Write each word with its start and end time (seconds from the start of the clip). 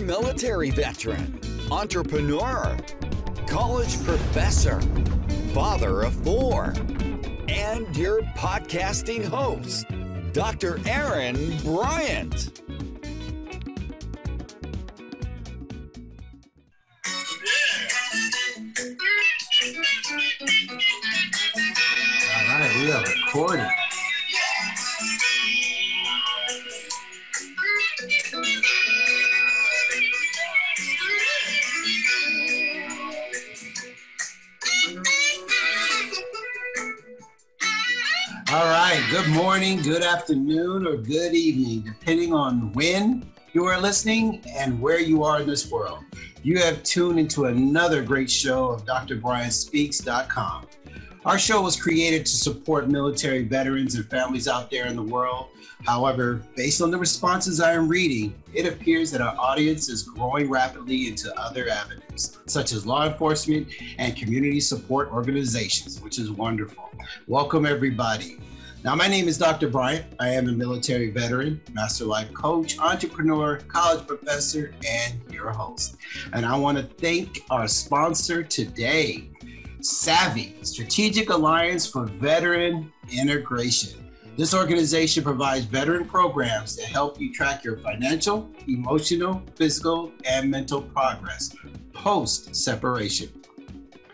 military 0.00 0.70
veteran, 0.70 1.40
entrepreneur, 1.70 2.76
college 3.46 4.02
professor, 4.04 4.80
father 5.52 6.02
of 6.02 6.14
four, 6.24 6.74
and 7.48 7.96
your 7.96 8.22
podcasting 8.36 9.24
host, 9.24 9.86
Dr. 10.32 10.80
Aaron 10.86 11.56
Bryant. 11.58 12.60
All 22.30 22.60
right, 22.60 22.76
we 22.80 22.92
are 22.92 23.02
recording. 23.02 23.77
Good 39.10 39.28
morning, 39.28 39.80
good 39.80 40.02
afternoon, 40.02 40.86
or 40.86 40.98
good 40.98 41.32
evening, 41.32 41.80
depending 41.80 42.34
on 42.34 42.70
when 42.74 43.24
you 43.54 43.64
are 43.64 43.80
listening 43.80 44.42
and 44.46 44.78
where 44.82 45.00
you 45.00 45.24
are 45.24 45.40
in 45.40 45.48
this 45.48 45.70
world. 45.70 46.04
You 46.42 46.58
have 46.58 46.82
tuned 46.82 47.18
into 47.18 47.46
another 47.46 48.02
great 48.02 48.30
show 48.30 48.68
of 48.68 48.84
DrBryantSpeaks.com. 48.84 50.66
Our 51.24 51.38
show 51.38 51.62
was 51.62 51.74
created 51.80 52.26
to 52.26 52.32
support 52.32 52.90
military 52.90 53.44
veterans 53.44 53.94
and 53.94 54.04
families 54.10 54.46
out 54.46 54.70
there 54.70 54.84
in 54.88 54.94
the 54.94 55.02
world. 55.02 55.48
However, 55.86 56.42
based 56.54 56.82
on 56.82 56.90
the 56.90 56.98
responses 56.98 57.62
I 57.62 57.72
am 57.72 57.88
reading, 57.88 58.34
it 58.52 58.66
appears 58.66 59.10
that 59.12 59.22
our 59.22 59.34
audience 59.38 59.88
is 59.88 60.02
growing 60.02 60.50
rapidly 60.50 61.08
into 61.08 61.34
other 61.40 61.70
avenues, 61.70 62.36
such 62.44 62.72
as 62.72 62.84
law 62.84 63.06
enforcement 63.06 63.68
and 63.96 64.14
community 64.14 64.60
support 64.60 65.10
organizations, 65.10 65.98
which 66.02 66.18
is 66.18 66.30
wonderful. 66.30 66.90
Welcome, 67.26 67.64
everybody. 67.64 68.38
Now, 68.84 68.94
my 68.94 69.08
name 69.08 69.26
is 69.26 69.38
Dr. 69.38 69.68
Bryant. 69.68 70.06
I 70.20 70.28
am 70.28 70.48
a 70.48 70.52
military 70.52 71.10
veteran, 71.10 71.60
master 71.72 72.04
life 72.04 72.32
coach, 72.32 72.78
entrepreneur, 72.78 73.58
college 73.66 74.06
professor, 74.06 74.72
and 74.86 75.20
your 75.32 75.50
host. 75.50 75.96
And 76.32 76.46
I 76.46 76.56
want 76.56 76.78
to 76.78 76.84
thank 76.84 77.40
our 77.50 77.66
sponsor 77.66 78.44
today, 78.44 79.30
Savvy, 79.80 80.54
Strategic 80.62 81.30
Alliance 81.30 81.88
for 81.88 82.04
Veteran 82.06 82.92
Integration. 83.10 84.08
This 84.36 84.54
organization 84.54 85.24
provides 85.24 85.64
veteran 85.64 86.04
programs 86.06 86.76
to 86.76 86.86
help 86.86 87.20
you 87.20 87.32
track 87.34 87.64
your 87.64 87.78
financial, 87.78 88.48
emotional, 88.68 89.42
physical, 89.56 90.12
and 90.24 90.48
mental 90.48 90.82
progress 90.82 91.52
post 91.92 92.54
separation. 92.54 93.28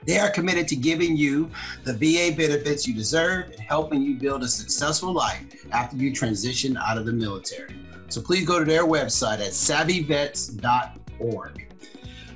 They 0.06 0.18
are 0.18 0.30
committed 0.30 0.68
to 0.68 0.76
giving 0.76 1.16
you 1.16 1.50
the 1.84 1.94
VA 1.94 2.36
benefits 2.36 2.86
you 2.86 2.92
deserve 2.94 3.50
and 3.50 3.60
helping 3.60 4.02
you 4.02 4.16
build 4.16 4.42
a 4.42 4.48
successful 4.48 5.12
life 5.12 5.66
after 5.72 5.96
you 5.96 6.12
transition 6.12 6.76
out 6.76 6.98
of 6.98 7.06
the 7.06 7.12
military. 7.12 7.74
So 8.08 8.20
please 8.20 8.46
go 8.46 8.58
to 8.58 8.64
their 8.64 8.84
website 8.84 9.40
at 9.40 9.52
savvyvets.org. 9.52 11.66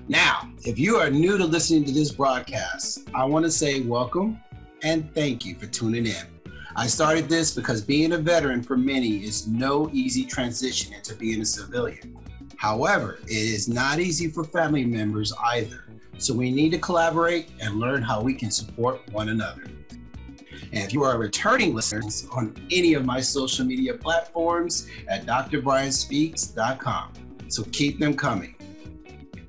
Now, 0.09 0.51
if 0.65 0.79
you 0.79 0.97
are 0.97 1.11
new 1.11 1.37
to 1.37 1.45
listening 1.45 1.85
to 1.85 1.93
this 1.93 2.11
broadcast, 2.11 3.07
I 3.15 3.27
want 3.27 3.45
to 3.45 3.51
say 3.51 3.83
welcome 3.83 4.41
and 4.83 5.13
thank 5.15 5.45
you 5.45 5.55
for 5.55 5.67
tuning 5.67 6.07
in. 6.07 6.25
I 6.75 6.87
started 6.87 7.29
this 7.29 7.55
because 7.55 7.83
being 7.83 8.13
a 8.13 8.19
veteran 8.19 8.63
for 8.63 8.79
many 8.79 9.25
is 9.25 9.47
no 9.47 9.91
easy 9.93 10.25
transition 10.25 10.95
into 10.95 11.15
being 11.17 11.43
a 11.43 11.45
civilian. 11.45 12.17
However, 12.57 13.19
it 13.25 13.33
is 13.33 13.69
not 13.69 13.99
easy 13.99 14.29
for 14.29 14.45
family 14.45 14.85
members 14.85 15.33
either. 15.53 15.85
So 16.19 16.35
we 16.35 16.51
need 16.51 16.71
to 16.73 16.79
collaborate 16.79 17.49
and 17.61 17.77
learn 17.77 18.03
how 18.03 18.21
we 18.21 18.35
can 18.35 18.51
support 18.51 19.01
one 19.13 19.29
another. 19.29 19.65
And 20.73 20.85
if 20.85 20.93
you 20.93 21.03
are 21.05 21.15
a 21.15 21.19
returning 21.19 21.75
listener 21.75 22.03
on 22.33 22.55
any 22.71 22.95
of 22.95 23.05
my 23.05 23.21
social 23.21 23.65
media 23.65 23.95
platforms 23.95 24.89
at 25.09 25.25
drbryantspeaks.com. 25.27 27.13
So 27.49 27.65
keep 27.73 27.99
them 27.99 28.15
coming. 28.15 28.57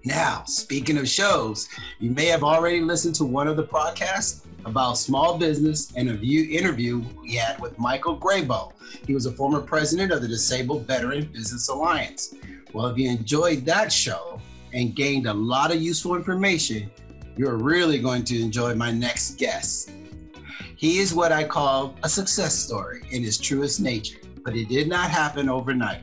Now, 0.06 0.44
speaking 0.46 0.98
of 0.98 1.10
shows, 1.10 1.68
you 2.00 2.12
may 2.12 2.28
have 2.28 2.44
already 2.44 2.80
listened 2.80 3.16
to 3.16 3.26
one 3.26 3.48
of 3.48 3.58
the 3.58 3.66
podcasts 3.66 4.46
about 4.66 4.94
small 4.98 5.38
business 5.38 5.92
and 5.96 6.10
a 6.10 6.14
view 6.14 6.48
interview 6.50 7.04
we 7.22 7.36
had 7.36 7.60
with 7.60 7.78
Michael 7.78 8.18
Graybo. 8.18 8.72
He 9.06 9.14
was 9.14 9.26
a 9.26 9.32
former 9.32 9.60
president 9.60 10.12
of 10.12 10.22
the 10.22 10.28
Disabled 10.28 10.86
Veteran 10.86 11.26
Business 11.26 11.68
Alliance. 11.68 12.34
Well, 12.74 12.86
if 12.88 12.98
you 12.98 13.10
enjoyed 13.10 13.66
that 13.66 13.92
show 13.92 14.40
and 14.74 14.96
gained 14.96 15.28
a 15.28 15.34
lot 15.34 15.72
of 15.72 15.82
useful 15.82 16.16
information, 16.16 16.90
you're 17.38 17.58
really 17.58 18.00
going 18.00 18.24
to 18.26 18.42
enjoy 18.42 18.76
my 18.76 18.92
next 18.92 19.38
guest. 19.38 19.92
He 20.76 21.00
is 21.00 21.14
what 21.14 21.32
I 21.32 21.44
call 21.44 21.96
a 22.04 22.10
success 22.10 22.56
story 22.56 23.04
in 23.12 23.24
his 23.24 23.38
truest 23.38 23.80
nature, 23.82 24.20
but 24.44 24.56
it 24.56 24.70
did 24.70 24.88
not 24.88 25.10
happen 25.10 25.50
overnight. 25.50 26.02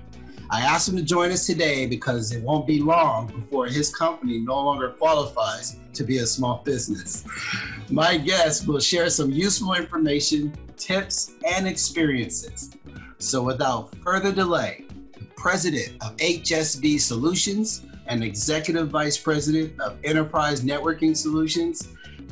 I 0.49 0.61
asked 0.61 0.89
him 0.89 0.97
to 0.97 1.03
join 1.03 1.33
us 1.33 1.47
today 1.47 1.87
because 1.87 2.31
it 2.31 2.43
won't 2.43 2.67
be 2.67 2.81
long 2.81 3.27
before 3.27 3.67
his 3.67 3.95
company 3.95 4.39
no 4.39 4.55
longer 4.55 4.91
qualifies 4.91 5.77
to 5.95 6.05
be 6.05 6.19
a 6.19 6.27
small 6.27 6.63
business. 6.65 7.25
My 7.91 8.17
guest 8.17 8.69
will 8.69 8.79
share 8.79 9.11
some 9.11 9.33
useful 9.33 9.75
information, 9.75 10.57
tips, 10.77 11.33
and 11.49 11.67
experiences. 11.67 12.71
So 13.19 13.43
without 13.43 13.95
further 14.05 14.31
delay, 14.31 14.85
the 15.19 15.25
president 15.37 15.95
of 16.03 16.17
HSB 16.19 17.01
Solutions 17.01 17.83
and 18.09 18.23
executive 18.23 18.89
vice 18.89 19.19
president 19.19 19.79
of 19.81 19.99
Enterprise 20.05 20.63
Networking 20.63 21.17
Solutions, 21.17 21.89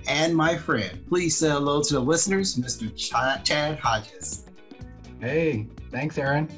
and 0.06 0.34
my 0.34 0.56
friend, 0.56 1.02
please 1.08 1.36
say 1.36 1.50
hello 1.50 1.82
to 1.82 1.94
the 1.94 2.00
listeners, 2.00 2.56
Mr. 2.56 2.94
Ch- 2.94 3.44
Chad 3.44 3.78
Hodges. 3.78 4.46
Hey, 5.20 5.66
thanks, 5.90 6.18
Aaron. 6.18 6.48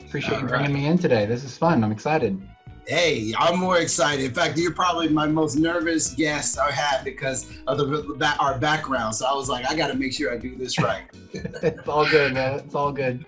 Appreciate 0.00 0.34
All 0.34 0.40
you 0.40 0.48
bringing 0.48 0.72
right. 0.72 0.82
me 0.82 0.86
in 0.86 0.98
today. 0.98 1.26
This 1.26 1.44
is 1.44 1.56
fun. 1.56 1.84
I'm 1.84 1.92
excited. 1.92 2.40
Hey, 2.86 3.34
I'm 3.36 3.58
more 3.58 3.78
excited. 3.78 4.24
In 4.24 4.32
fact, 4.32 4.56
you're 4.56 4.72
probably 4.72 5.08
my 5.08 5.26
most 5.26 5.56
nervous 5.56 6.14
guest 6.14 6.56
I 6.58 6.70
had 6.70 7.04
because 7.04 7.50
of 7.66 7.78
the 7.78 8.36
our 8.38 8.58
background. 8.58 9.14
So 9.16 9.26
I 9.26 9.34
was 9.34 9.48
like, 9.48 9.68
I 9.68 9.74
got 9.74 9.88
to 9.88 9.94
make 9.94 10.12
sure 10.12 10.32
I 10.32 10.36
do 10.36 10.56
this 10.56 10.78
right. 10.78 11.04
it's 11.32 11.88
all 11.88 12.08
good, 12.08 12.34
man. 12.34 12.60
It's 12.60 12.74
all 12.76 12.92
good. 12.92 13.26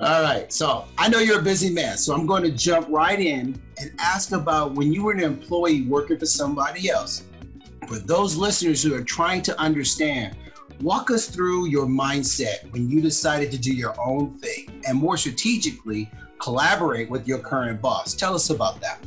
All 0.00 0.22
right. 0.22 0.52
So 0.52 0.86
I 0.98 1.08
know 1.08 1.18
you're 1.18 1.40
a 1.40 1.42
busy 1.42 1.70
man, 1.70 1.96
so 1.96 2.14
I'm 2.14 2.26
going 2.26 2.42
to 2.42 2.50
jump 2.50 2.88
right 2.90 3.20
in 3.20 3.60
and 3.78 3.92
ask 3.98 4.32
about 4.32 4.74
when 4.74 4.92
you 4.92 5.04
were 5.04 5.12
an 5.12 5.22
employee 5.22 5.82
working 5.82 6.18
for 6.18 6.26
somebody 6.26 6.90
else. 6.90 7.24
For 7.88 7.98
those 7.98 8.36
listeners 8.36 8.82
who 8.82 8.94
are 8.94 9.02
trying 9.02 9.42
to 9.42 9.60
understand 9.60 10.36
Walk 10.82 11.12
us 11.12 11.28
through 11.28 11.66
your 11.66 11.86
mindset 11.86 12.68
when 12.72 12.90
you 12.90 13.00
decided 13.00 13.52
to 13.52 13.58
do 13.58 13.72
your 13.72 13.94
own 14.00 14.36
thing 14.38 14.82
and 14.84 14.98
more 14.98 15.16
strategically 15.16 16.10
collaborate 16.40 17.08
with 17.08 17.28
your 17.28 17.38
current 17.38 17.80
boss. 17.80 18.14
Tell 18.14 18.34
us 18.34 18.50
about 18.50 18.80
that. 18.80 18.98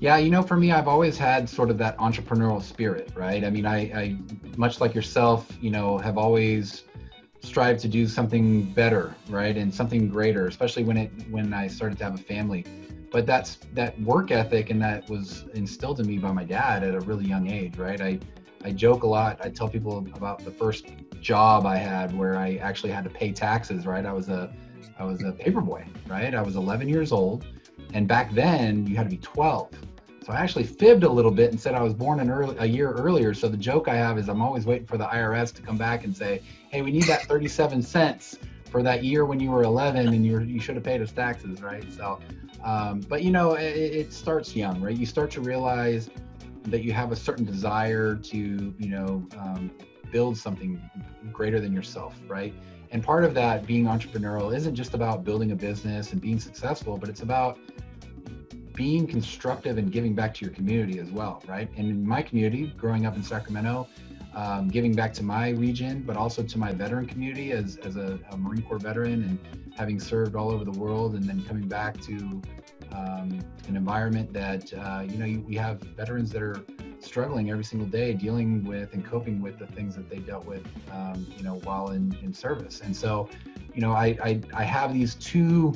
Yeah, 0.00 0.18
you 0.18 0.28
know, 0.28 0.42
for 0.42 0.58
me, 0.58 0.72
I've 0.72 0.88
always 0.88 1.16
had 1.16 1.48
sort 1.48 1.70
of 1.70 1.78
that 1.78 1.96
entrepreneurial 1.96 2.62
spirit, 2.62 3.12
right? 3.14 3.44
I 3.44 3.48
mean, 3.48 3.64
I, 3.64 3.78
I 3.78 4.16
much 4.58 4.78
like 4.78 4.94
yourself, 4.94 5.50
you 5.62 5.70
know, 5.70 5.96
have 5.96 6.18
always 6.18 6.84
strived 7.42 7.80
to 7.80 7.88
do 7.88 8.06
something 8.06 8.72
better, 8.72 9.14
right, 9.28 9.56
and 9.56 9.74
something 9.74 10.08
greater, 10.08 10.46
especially 10.46 10.84
when 10.84 10.96
it 10.96 11.10
when 11.30 11.52
I 11.52 11.66
started 11.66 11.98
to 11.98 12.04
have 12.04 12.14
a 12.14 12.22
family. 12.22 12.64
But 13.10 13.26
that's 13.26 13.56
that 13.74 14.00
work 14.00 14.30
ethic, 14.30 14.70
and 14.70 14.80
that 14.82 15.08
was 15.08 15.44
instilled 15.54 16.00
in 16.00 16.06
me 16.06 16.18
by 16.18 16.32
my 16.32 16.44
dad 16.44 16.84
at 16.84 16.94
a 16.94 17.00
really 17.00 17.26
young 17.26 17.48
age, 17.48 17.76
right? 17.76 18.00
I 18.00 18.20
I 18.64 18.72
joke 18.72 19.02
a 19.02 19.06
lot. 19.06 19.40
I 19.42 19.48
tell 19.48 19.68
people 19.68 19.98
about 20.14 20.44
the 20.44 20.50
first 20.50 20.86
job 21.20 21.66
I 21.66 21.76
had 21.76 22.16
where 22.16 22.36
I 22.36 22.56
actually 22.56 22.92
had 22.92 23.04
to 23.04 23.10
pay 23.10 23.32
taxes, 23.32 23.86
right? 23.86 24.04
I 24.04 24.12
was 24.12 24.28
a 24.28 24.52
I 24.98 25.04
was 25.04 25.22
a 25.22 25.32
paperboy, 25.32 25.86
right? 26.08 26.34
I 26.34 26.42
was 26.42 26.56
11 26.56 26.88
years 26.88 27.10
old, 27.10 27.46
and 27.94 28.06
back 28.06 28.32
then 28.34 28.86
you 28.86 28.96
had 28.96 29.04
to 29.04 29.10
be 29.10 29.22
12. 29.22 29.70
I 30.32 30.42
actually 30.42 30.64
fibbed 30.64 31.04
a 31.04 31.08
little 31.08 31.30
bit 31.30 31.50
and 31.50 31.60
said 31.60 31.74
I 31.74 31.82
was 31.82 31.94
born 31.94 32.20
an 32.20 32.30
early, 32.30 32.56
a 32.58 32.66
year 32.66 32.92
earlier. 32.92 33.34
So 33.34 33.48
the 33.48 33.56
joke 33.56 33.88
I 33.88 33.96
have 33.96 34.18
is 34.18 34.28
I'm 34.28 34.42
always 34.42 34.66
waiting 34.66 34.86
for 34.86 34.98
the 34.98 35.06
IRS 35.06 35.54
to 35.54 35.62
come 35.62 35.76
back 35.76 36.04
and 36.04 36.16
say, 36.16 36.42
"Hey, 36.70 36.82
we 36.82 36.90
need 36.90 37.04
that 37.04 37.26
37 37.26 37.82
cents 37.82 38.38
for 38.70 38.82
that 38.82 39.02
year 39.02 39.24
when 39.24 39.40
you 39.40 39.50
were 39.50 39.64
11 39.64 40.08
and 40.08 40.24
you 40.24 40.40
you 40.40 40.60
should 40.60 40.76
have 40.76 40.84
paid 40.84 41.00
us 41.02 41.12
taxes, 41.12 41.62
right?" 41.62 41.84
So, 41.92 42.20
um, 42.64 43.00
but 43.00 43.22
you 43.22 43.30
know, 43.30 43.54
it, 43.54 43.76
it 43.76 44.12
starts 44.12 44.54
young, 44.54 44.80
right? 44.80 44.96
You 44.96 45.06
start 45.06 45.30
to 45.32 45.40
realize 45.40 46.10
that 46.64 46.82
you 46.82 46.92
have 46.92 47.12
a 47.12 47.16
certain 47.16 47.44
desire 47.44 48.16
to 48.16 48.74
you 48.78 48.88
know 48.88 49.26
um, 49.38 49.70
build 50.10 50.36
something 50.36 50.80
greater 51.32 51.60
than 51.60 51.72
yourself 51.72 52.14
right 52.26 52.52
and 52.90 53.02
part 53.02 53.24
of 53.24 53.34
that 53.34 53.66
being 53.66 53.84
entrepreneurial 53.84 54.54
isn't 54.54 54.74
just 54.74 54.94
about 54.94 55.24
building 55.24 55.52
a 55.52 55.56
business 55.56 56.12
and 56.12 56.20
being 56.20 56.38
successful 56.38 56.98
but 56.98 57.08
it's 57.08 57.22
about 57.22 57.58
being 58.80 59.06
constructive 59.06 59.76
and 59.76 59.92
giving 59.92 60.14
back 60.14 60.32
to 60.32 60.42
your 60.42 60.54
community 60.54 60.98
as 61.00 61.10
well 61.10 61.42
right? 61.46 61.68
And 61.76 61.90
in 61.90 62.06
my 62.06 62.22
community 62.22 62.72
growing 62.78 63.04
up 63.04 63.14
in 63.14 63.22
sacramento 63.22 63.86
um, 64.34 64.68
giving 64.68 64.94
back 64.94 65.12
to 65.18 65.22
my 65.22 65.50
region 65.50 66.02
but 66.06 66.16
also 66.16 66.42
to 66.42 66.58
my 66.58 66.72
veteran 66.72 67.04
community 67.04 67.52
as, 67.52 67.76
as 67.84 67.96
a, 67.96 68.18
a 68.30 68.38
marine 68.38 68.62
corps 68.62 68.78
veteran 68.78 69.22
and 69.24 69.38
having 69.76 70.00
served 70.00 70.34
all 70.34 70.50
over 70.50 70.64
the 70.64 70.78
world 70.78 71.14
and 71.14 71.24
then 71.24 71.44
coming 71.44 71.68
back 71.68 72.00
to 72.00 72.40
um, 72.92 73.38
an 73.68 73.76
environment 73.76 74.32
that 74.32 74.72
uh, 74.72 75.04
you 75.06 75.18
know 75.18 75.26
you, 75.26 75.40
we 75.42 75.56
have 75.56 75.82
veterans 76.02 76.30
that 76.30 76.40
are 76.40 76.64
struggling 77.00 77.50
every 77.50 77.64
single 77.64 77.88
day 77.88 78.14
dealing 78.14 78.64
with 78.64 78.94
and 78.94 79.04
coping 79.04 79.42
with 79.42 79.58
the 79.58 79.66
things 79.66 79.94
that 79.94 80.08
they 80.08 80.20
dealt 80.20 80.46
with 80.46 80.64
um, 80.90 81.26
you 81.36 81.42
know 81.42 81.56
while 81.64 81.90
in, 81.90 82.16
in 82.22 82.32
service. 82.32 82.80
And 82.80 82.96
so 82.96 83.28
you 83.74 83.80
know 83.80 83.92
I, 83.92 84.06
I 84.22 84.40
i 84.54 84.64
have 84.64 84.92
these 84.92 85.14
two 85.14 85.72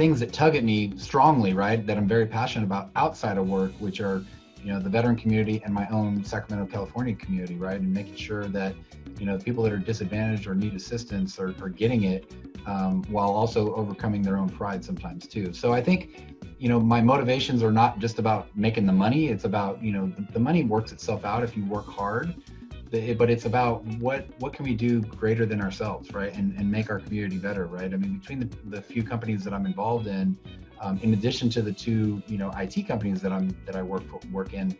things 0.00 0.18
that 0.18 0.32
tug 0.32 0.56
at 0.56 0.64
me 0.64 0.96
strongly 0.96 1.52
right 1.52 1.86
that 1.86 1.98
i'm 1.98 2.08
very 2.08 2.24
passionate 2.24 2.64
about 2.64 2.90
outside 2.96 3.36
of 3.36 3.46
work 3.46 3.70
which 3.80 4.00
are 4.00 4.24
you 4.64 4.72
know 4.72 4.80
the 4.80 4.88
veteran 4.88 5.14
community 5.14 5.60
and 5.62 5.74
my 5.74 5.86
own 5.88 6.24
sacramento 6.24 6.66
california 6.72 7.14
community 7.14 7.56
right 7.56 7.82
and 7.82 7.92
making 7.92 8.16
sure 8.16 8.46
that 8.46 8.74
you 9.18 9.26
know 9.26 9.36
people 9.36 9.62
that 9.62 9.70
are 9.70 9.76
disadvantaged 9.76 10.46
or 10.46 10.54
need 10.54 10.74
assistance 10.74 11.38
are, 11.38 11.54
are 11.60 11.68
getting 11.68 12.04
it 12.04 12.32
um, 12.66 13.02
while 13.10 13.28
also 13.30 13.74
overcoming 13.74 14.22
their 14.22 14.38
own 14.38 14.48
pride 14.48 14.82
sometimes 14.82 15.26
too. 15.26 15.52
So 15.52 15.72
i 15.72 15.82
think 15.82 16.00
you 16.58 16.68
know 16.68 16.80
my 16.80 17.00
motivations 17.00 17.62
are 17.62 17.72
not 17.72 17.98
just 17.98 18.18
about 18.18 18.48
making 18.56 18.86
the 18.86 18.92
money. 18.92 19.28
It's 19.28 19.44
about 19.44 19.82
you 19.82 19.92
know 19.92 20.06
the, 20.16 20.32
the 20.32 20.40
money 20.40 20.64
works 20.64 20.92
itself 20.92 21.24
out 21.24 21.42
if 21.42 21.56
you 21.56 21.64
work 21.66 21.86
hard 21.86 22.34
but 22.90 23.30
it's 23.30 23.44
about 23.44 23.84
what 23.98 24.26
what 24.40 24.52
can 24.52 24.64
we 24.64 24.74
do 24.74 25.00
greater 25.02 25.46
than 25.46 25.60
ourselves 25.60 26.12
right 26.12 26.34
and, 26.34 26.56
and 26.56 26.70
make 26.70 26.90
our 26.90 26.98
community 26.98 27.38
better 27.38 27.66
right 27.66 27.94
i 27.94 27.96
mean 27.96 28.18
between 28.18 28.40
the, 28.40 28.48
the 28.64 28.82
few 28.82 29.02
companies 29.02 29.44
that 29.44 29.52
i'm 29.52 29.66
involved 29.66 30.06
in 30.06 30.36
um, 30.80 30.98
in 31.02 31.12
addition 31.12 31.48
to 31.50 31.62
the 31.62 31.72
two 31.72 32.22
you 32.26 32.36
know 32.36 32.50
it 32.56 32.86
companies 32.86 33.20
that 33.20 33.32
i'm 33.32 33.56
that 33.64 33.76
i 33.76 33.82
work 33.82 34.02
for, 34.08 34.20
work 34.32 34.54
in 34.54 34.76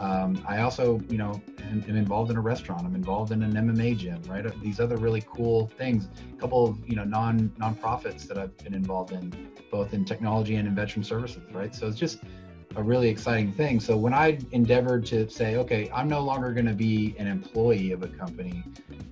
um, 0.00 0.42
I 0.48 0.60
also, 0.60 0.98
you 1.10 1.18
know, 1.18 1.42
am, 1.58 1.84
am, 1.86 1.96
involved 1.96 2.30
in 2.30 2.38
a 2.38 2.40
restaurant. 2.40 2.86
I'm 2.86 2.94
involved 2.94 3.32
in 3.32 3.42
an 3.42 3.52
MMA 3.52 3.98
gym, 3.98 4.22
right? 4.26 4.46
Uh, 4.46 4.50
these 4.62 4.80
other 4.80 4.96
really 4.96 5.22
cool 5.26 5.70
things. 5.76 6.08
A 6.32 6.40
couple 6.40 6.66
of, 6.66 6.78
you 6.88 6.96
know, 6.96 7.04
non 7.04 7.50
nonprofits 7.60 8.26
that 8.28 8.38
I've 8.38 8.56
been 8.58 8.72
involved 8.72 9.12
in, 9.12 9.50
both 9.70 9.92
in 9.92 10.06
technology 10.06 10.56
and 10.56 10.66
in 10.66 10.74
veteran 10.74 11.04
services, 11.04 11.42
right? 11.52 11.74
So 11.74 11.86
it's 11.86 11.98
just 11.98 12.20
a 12.76 12.82
really 12.82 13.08
exciting 13.08 13.52
thing. 13.52 13.80
So 13.80 13.96
when 13.96 14.14
I 14.14 14.38
endeavored 14.52 15.04
to 15.06 15.28
say, 15.28 15.56
okay, 15.56 15.90
I'm 15.92 16.08
no 16.08 16.20
longer 16.20 16.52
going 16.52 16.66
to 16.66 16.74
be 16.74 17.16
an 17.18 17.26
employee 17.26 17.90
of 17.90 18.02
a 18.02 18.08
company, 18.08 18.62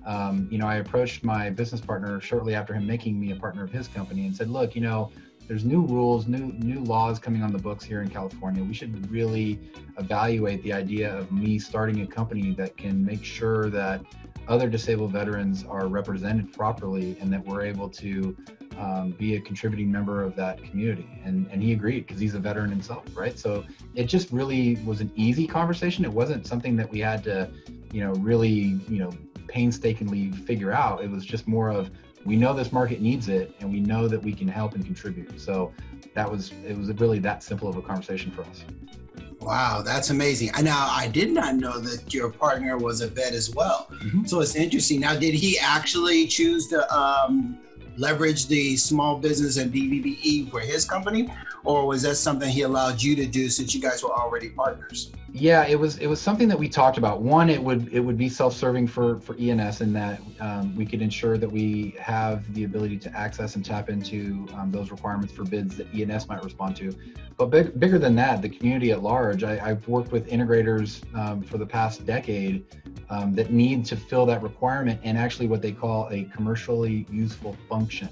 um, 0.05 0.47
you 0.49 0.57
know, 0.57 0.65
I 0.65 0.75
approached 0.77 1.23
my 1.23 1.49
business 1.49 1.81
partner 1.81 2.21
shortly 2.21 2.55
after 2.55 2.73
him 2.73 2.87
making 2.87 3.19
me 3.19 3.31
a 3.31 3.35
partner 3.35 3.63
of 3.63 3.71
his 3.71 3.87
company 3.87 4.25
and 4.25 4.35
said, 4.35 4.49
look, 4.49 4.75
you 4.75 4.81
know, 4.81 5.11
there's 5.47 5.65
new 5.65 5.81
rules, 5.81 6.27
new 6.27 6.53
new 6.59 6.79
laws 6.83 7.17
coming 7.17 7.41
on 7.41 7.51
the 7.51 7.57
books 7.57 7.83
here 7.83 8.01
in 8.01 8.09
California. 8.09 8.63
We 8.63 8.73
should 8.73 9.09
really 9.11 9.59
evaluate 9.97 10.61
the 10.61 10.71
idea 10.71 11.11
of 11.17 11.31
me 11.31 11.57
starting 11.57 12.01
a 12.01 12.07
company 12.07 12.53
that 12.53 12.77
can 12.77 13.03
make 13.03 13.25
sure 13.25 13.69
that 13.71 14.01
other 14.47 14.69
disabled 14.69 15.11
veterans 15.11 15.65
are 15.65 15.87
represented 15.87 16.53
properly 16.53 17.17
and 17.19 17.33
that 17.33 17.43
we're 17.43 17.63
able 17.63 17.89
to 17.89 18.37
um, 18.79 19.11
be 19.11 19.35
a 19.35 19.41
contributing 19.41 19.91
member 19.91 20.23
of 20.23 20.35
that 20.37 20.63
community. 20.63 21.07
And 21.23 21.47
and 21.51 21.61
he 21.61 21.73
agreed 21.73 22.07
because 22.07 22.19
he's 22.19 22.33
a 22.33 22.39
veteran 22.39 22.69
himself, 22.69 23.05
right? 23.13 23.37
So 23.37 23.65
it 23.93 24.05
just 24.05 24.31
really 24.31 24.77
was 24.85 25.01
an 25.01 25.11
easy 25.15 25.45
conversation. 25.45 26.05
It 26.05 26.11
wasn't 26.11 26.47
something 26.47 26.75
that 26.77 26.89
we 26.89 26.99
had 26.99 27.23
to, 27.25 27.49
you 27.91 28.01
know, 28.01 28.13
really, 28.13 28.79
you 28.87 28.99
know, 28.99 29.11
painstakingly 29.47 30.31
figure 30.31 30.71
out. 30.71 31.03
It 31.03 31.11
was 31.11 31.25
just 31.25 31.47
more 31.47 31.69
of 31.69 31.91
we 32.25 32.35
know 32.35 32.53
this 32.53 32.71
market 32.71 33.01
needs 33.01 33.29
it 33.29 33.55
and 33.59 33.71
we 33.71 33.79
know 33.79 34.07
that 34.07 34.21
we 34.21 34.33
can 34.33 34.47
help 34.47 34.75
and 34.75 34.85
contribute 34.85 35.39
so 35.39 35.71
that 36.13 36.29
was 36.29 36.51
it 36.65 36.77
was 36.77 36.89
really 36.99 37.19
that 37.19 37.43
simple 37.43 37.69
of 37.69 37.77
a 37.77 37.81
conversation 37.81 38.31
for 38.31 38.41
us 38.43 38.65
wow 39.39 39.81
that's 39.81 40.09
amazing 40.09 40.51
now 40.61 40.87
i 40.91 41.07
did 41.07 41.31
not 41.31 41.55
know 41.55 41.79
that 41.79 42.13
your 42.13 42.29
partner 42.29 42.77
was 42.77 43.01
a 43.01 43.07
vet 43.07 43.33
as 43.33 43.53
well 43.55 43.87
mm-hmm. 43.91 44.25
so 44.25 44.41
it's 44.41 44.55
interesting 44.55 44.99
now 44.99 45.15
did 45.15 45.33
he 45.33 45.57
actually 45.59 46.27
choose 46.27 46.67
to 46.67 46.93
um, 46.93 47.57
leverage 47.99 48.47
the 48.47 48.77
small 48.77 49.17
business 49.17 49.57
and 49.57 49.73
dvbe 49.73 50.49
for 50.49 50.59
his 50.59 50.85
company 50.85 51.31
or 51.63 51.85
was 51.85 52.01
that 52.01 52.15
something 52.15 52.49
he 52.49 52.61
allowed 52.61 53.01
you 53.01 53.15
to 53.15 53.25
do 53.25 53.49
since 53.49 53.75
you 53.75 53.81
guys 53.81 54.01
were 54.03 54.13
already 54.13 54.49
partners 54.49 55.11
yeah, 55.33 55.65
it 55.67 55.79
was 55.79 55.97
it 55.97 56.07
was 56.07 56.19
something 56.19 56.47
that 56.47 56.57
we 56.57 56.67
talked 56.67 56.97
about. 56.97 57.21
One, 57.21 57.49
it 57.49 57.61
would 57.61 57.91
it 57.93 57.99
would 57.99 58.17
be 58.17 58.29
self-serving 58.29 58.87
for 58.87 59.19
for 59.19 59.35
ENS 59.37 59.81
in 59.81 59.93
that 59.93 60.21
um, 60.39 60.75
we 60.75 60.85
could 60.85 61.01
ensure 61.01 61.37
that 61.37 61.51
we 61.51 61.95
have 61.99 62.51
the 62.53 62.63
ability 62.63 62.97
to 62.99 63.17
access 63.17 63.55
and 63.55 63.63
tap 63.63 63.89
into 63.89 64.47
um, 64.55 64.71
those 64.71 64.91
requirements 64.91 65.33
for 65.33 65.43
bids 65.43 65.77
that 65.77 65.87
ENS 65.93 66.27
might 66.27 66.43
respond 66.43 66.75
to. 66.77 66.93
But 67.37 67.47
big, 67.47 67.79
bigger 67.79 67.99
than 67.99 68.15
that, 68.15 68.41
the 68.41 68.49
community 68.49 68.91
at 68.91 69.03
large. 69.03 69.43
I, 69.43 69.55
have 69.55 69.87
worked 69.87 70.11
with 70.11 70.29
integrators 70.29 71.03
um, 71.15 71.41
for 71.41 71.57
the 71.57 71.65
past 71.65 72.05
decade 72.05 72.65
um, 73.09 73.33
that 73.33 73.51
need 73.51 73.85
to 73.85 73.95
fill 73.95 74.25
that 74.27 74.41
requirement 74.41 74.99
and 75.03 75.17
actually 75.17 75.47
what 75.47 75.61
they 75.61 75.71
call 75.71 76.07
a 76.11 76.23
commercially 76.25 77.05
useful 77.11 77.55
function. 77.67 78.09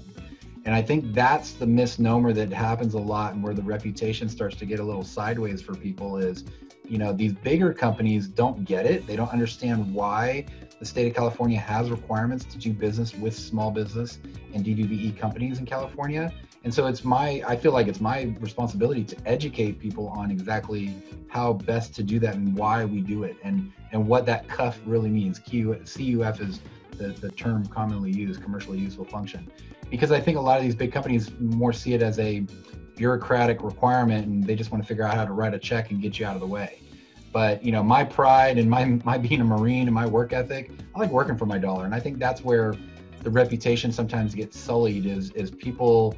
And 0.64 0.74
I 0.74 0.82
think 0.82 1.14
that's 1.14 1.52
the 1.52 1.66
misnomer 1.66 2.32
that 2.34 2.52
happens 2.52 2.94
a 2.94 2.98
lot 2.98 3.34
and 3.34 3.42
where 3.42 3.54
the 3.54 3.62
reputation 3.62 4.28
starts 4.28 4.56
to 4.56 4.66
get 4.66 4.80
a 4.80 4.84
little 4.84 5.04
sideways 5.04 5.62
for 5.62 5.74
people 5.74 6.18
is 6.18 6.44
you 6.88 6.98
know 6.98 7.12
these 7.12 7.32
bigger 7.32 7.72
companies 7.72 8.26
don't 8.26 8.64
get 8.64 8.86
it 8.86 9.06
they 9.06 9.14
don't 9.14 9.30
understand 9.30 9.92
why 9.92 10.44
the 10.78 10.86
state 10.86 11.06
of 11.06 11.14
california 11.14 11.58
has 11.58 11.90
requirements 11.90 12.44
to 12.46 12.56
do 12.56 12.72
business 12.72 13.14
with 13.14 13.36
small 13.36 13.70
business 13.70 14.18
and 14.54 14.64
dvbe 14.64 15.16
companies 15.16 15.58
in 15.58 15.66
california 15.66 16.32
and 16.64 16.72
so 16.72 16.86
it's 16.86 17.04
my 17.04 17.42
i 17.46 17.56
feel 17.56 17.72
like 17.72 17.86
it's 17.86 18.00
my 18.00 18.34
responsibility 18.40 19.04
to 19.04 19.16
educate 19.26 19.78
people 19.78 20.08
on 20.08 20.30
exactly 20.30 20.94
how 21.28 21.52
best 21.52 21.94
to 21.94 22.02
do 22.02 22.18
that 22.18 22.34
and 22.34 22.54
why 22.56 22.84
we 22.84 23.00
do 23.00 23.22
it 23.24 23.36
and 23.44 23.72
and 23.92 24.06
what 24.06 24.26
that 24.26 24.48
cuff 24.48 24.78
really 24.84 25.08
means. 25.08 25.38
Q, 25.38 25.74
CUF 25.74 26.40
is 26.40 26.60
the, 26.96 27.08
the 27.08 27.30
term 27.30 27.66
commonly 27.66 28.10
used 28.10 28.42
commercially 28.42 28.78
useful 28.78 29.04
function. 29.04 29.50
Because 29.90 30.12
i 30.12 30.20
think 30.20 30.36
a 30.36 30.40
lot 30.40 30.58
of 30.58 30.64
these 30.64 30.74
big 30.74 30.92
companies 30.92 31.30
more 31.38 31.72
see 31.72 31.94
it 31.94 32.02
as 32.02 32.18
a 32.18 32.44
bureaucratic 32.96 33.62
requirement 33.62 34.26
and 34.26 34.44
they 34.44 34.56
just 34.56 34.72
want 34.72 34.82
to 34.82 34.88
figure 34.88 35.04
out 35.04 35.14
how 35.14 35.24
to 35.24 35.32
write 35.32 35.54
a 35.54 35.58
check 35.58 35.90
and 35.90 36.02
get 36.02 36.18
you 36.18 36.26
out 36.26 36.34
of 36.34 36.40
the 36.40 36.46
way. 36.46 36.80
But 37.32 37.64
you 37.64 37.72
know 37.72 37.82
my 37.82 38.04
pride 38.04 38.58
and 38.58 38.68
my 38.68 38.84
my 39.04 39.16
being 39.18 39.40
a 39.40 39.44
marine 39.44 39.86
and 39.86 39.94
my 39.94 40.06
work 40.06 40.32
ethic 40.32 40.70
i 40.94 40.98
like 40.98 41.10
working 41.10 41.36
for 41.36 41.46
my 41.46 41.58
dollar. 41.58 41.84
And 41.84 41.94
i 41.94 42.00
think 42.00 42.18
that's 42.18 42.42
where 42.42 42.74
the 43.22 43.30
reputation 43.30 43.92
sometimes 43.92 44.34
gets 44.34 44.58
sullied 44.58 45.06
is 45.06 45.30
is 45.32 45.50
people 45.50 46.14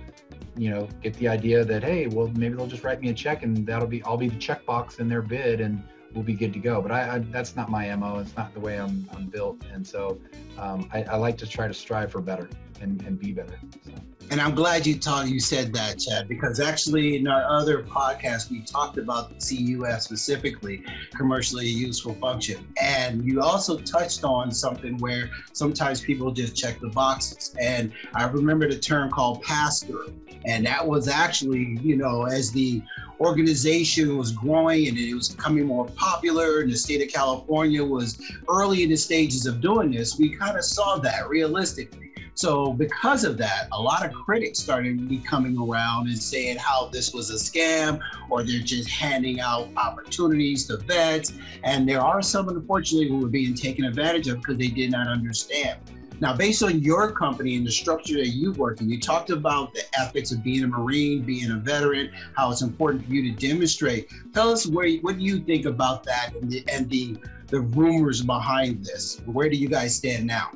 you 0.57 0.71
know 0.71 0.89
get 1.03 1.15
the 1.15 1.29
idea 1.29 1.65
that 1.65 1.83
hey 1.83 2.07
well 2.07 2.29
maybe 2.35 2.55
they'll 2.55 2.67
just 2.67 2.85
write 2.85 3.01
me 3.01 3.09
a 3.11 3.15
check 3.15 3.43
and 3.43 3.67
that'll 3.67 3.87
be 3.87 4.03
i'll 4.05 4.17
be 4.17 4.29
the 4.29 4.37
checkbox 4.37 4.99
in 4.99 5.09
their 5.09 5.23
bid 5.23 5.61
and 5.61 5.83
we'll 6.15 6.25
be 6.25 6.35
good 6.35 6.53
to 6.53 6.59
go. 6.59 6.81
But 6.81 6.93
I, 6.93 7.17
I 7.17 7.19
that's 7.19 7.57
not 7.57 7.71
my 7.71 7.95
mo 7.97 8.19
it's 8.19 8.37
not 8.37 8.53
the 8.55 8.61
way 8.61 8.79
i'm, 8.79 9.09
I'm 9.15 9.27
built. 9.27 9.63
And 9.73 9.87
so 9.87 10.21
um, 10.59 10.89
I, 10.93 11.03
I 11.05 11.17
like 11.17 11.39
to 11.39 11.47
try 11.47 11.69
to 11.69 11.75
strive 11.75 12.13
for 12.13 12.21
better 12.21 12.49
and, 12.81 13.03
and 13.03 13.19
be 13.19 13.33
better 13.33 13.59
so. 13.85 13.93
And 14.31 14.41
I'm 14.41 14.55
glad 14.55 14.87
you 14.87 14.97
taught 14.97 15.29
you 15.29 15.41
said 15.41 15.73
that, 15.75 15.99
Chad, 15.99 16.29
because 16.29 16.61
actually 16.61 17.17
in 17.17 17.27
our 17.27 17.43
other 17.45 17.83
podcast 17.83 18.49
we 18.49 18.61
talked 18.61 18.97
about 18.97 19.33
CUF 19.41 20.03
specifically, 20.03 20.85
commercially 21.17 21.67
useful 21.67 22.15
function. 22.15 22.65
And 22.81 23.25
you 23.25 23.43
also 23.43 23.77
touched 23.79 24.23
on 24.23 24.53
something 24.53 24.99
where 24.99 25.31
sometimes 25.53 26.01
people 26.01 26.31
just 26.31 26.55
check 26.55 26.79
the 26.79 26.91
boxes. 26.91 27.57
And 27.61 27.93
I 28.15 28.29
remember 28.29 28.69
the 28.69 28.79
term 28.79 29.11
called 29.11 29.45
through. 29.45 30.15
And 30.45 30.65
that 30.65 30.87
was 30.87 31.09
actually, 31.09 31.79
you 31.83 31.97
know, 31.97 32.25
as 32.25 32.53
the 32.53 32.83
organization 33.21 34.17
was 34.17 34.33
growing 34.33 34.87
and 34.87 34.97
it 34.97 35.13
was 35.13 35.31
becoming 35.31 35.67
more 35.67 35.87
popular 35.97 36.61
and 36.61 36.71
the 36.71 36.77
state 36.77 37.03
of 37.03 37.13
California 37.13 37.85
was 37.85 38.19
early 38.49 38.85
in 38.85 38.91
the 38.91 38.97
stages 38.97 39.45
of 39.45 39.61
doing 39.61 39.91
this, 39.91 40.19
we 40.19 40.31
kind 40.37 40.57
of 40.57 40.65
saw 40.65 40.97
that 40.99 41.29
realistically 41.29 42.10
so 42.35 42.73
because 42.73 43.25
of 43.25 43.37
that, 43.39 43.69
a 43.73 43.81
lot 43.81 44.05
of 44.05 44.13
critics 44.13 44.59
started 44.59 45.09
be 45.09 45.19
coming 45.19 45.59
around 45.59 46.09
and 46.09 46.19
saying 46.19 46.57
how 46.59 46.89
this 46.93 47.13
was 47.13 47.31
a 47.31 47.35
scam 47.35 48.01
or 48.31 48.43
they're 48.43 48.61
just 48.61 48.89
handing 48.89 49.41
out 49.41 49.69
opportunities 49.77 50.67
to 50.69 50.79
vets. 50.79 51.33
And 51.65 51.89
there 51.89 52.01
are 52.01 52.23
some, 52.23 52.49
unfortunately, 52.49 53.09
who 53.09 53.19
were 53.19 53.29
being 53.29 53.55
taken 53.55 53.85
advantage 53.85 54.29
of 54.29 54.39
because 54.39 54.57
they 54.57 54.69
did 54.69 54.91
not 54.91 55.09
understand. 55.09 55.81
Now, 56.21 56.37
based 56.37 56.63
on 56.63 56.81
your 56.81 57.13
company 57.13 57.57
and 57.57 57.67
the 57.67 57.71
structure 57.71 58.17
that 58.17 58.29
you 58.29 58.53
work 58.53 58.83
in, 58.83 58.91
you 58.91 59.01
talked 59.01 59.31
about 59.31 59.73
the 59.73 59.83
ethics 59.99 60.33
of 60.33 60.45
being 60.45 60.65
a 60.65 60.69
Marine, 60.69 61.23
being 61.23 61.51
a 61.51 61.57
veteran, 61.57 62.11
how 62.37 62.51
it's 62.51 62.61
important 62.61 63.07
for 63.07 63.13
you 63.13 63.33
to 63.33 63.49
demonstrate. 63.49 64.11
Tell 64.35 64.51
us 64.51 64.67
where, 64.67 64.91
what 64.99 65.17
do 65.17 65.25
you 65.25 65.41
think 65.41 65.65
about 65.65 66.05
that 66.05 66.35
and 66.35 66.51
the, 66.51 66.63
and 66.71 66.91
the, 66.91 67.17
the 67.47 67.61
rumors 67.61 68.21
behind 68.23 68.85
this? 68.85 69.23
Where 69.25 69.49
do 69.49 69.57
you 69.57 69.69
guys 69.69 69.97
stand 69.97 70.27
now? 70.27 70.51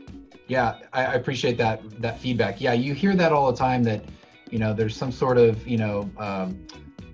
Yeah, 0.46 0.78
I, 0.92 1.14
appreciate 1.14 1.56
that 1.58 1.82
that 2.00 2.20
feedback. 2.20 2.60
Yeah, 2.60 2.74
you 2.74 2.92
hear 2.92 3.14
that 3.16 3.32
all 3.32 3.50
the 3.50 3.56
time 3.56 3.82
that 3.84 4.04
you 4.50 4.58
know 4.58 4.74
there's 4.74 4.96
some 4.96 5.10
sort 5.10 5.38
of 5.38 5.66
you 5.66 5.78
know 5.78 6.10
um, 6.18 6.66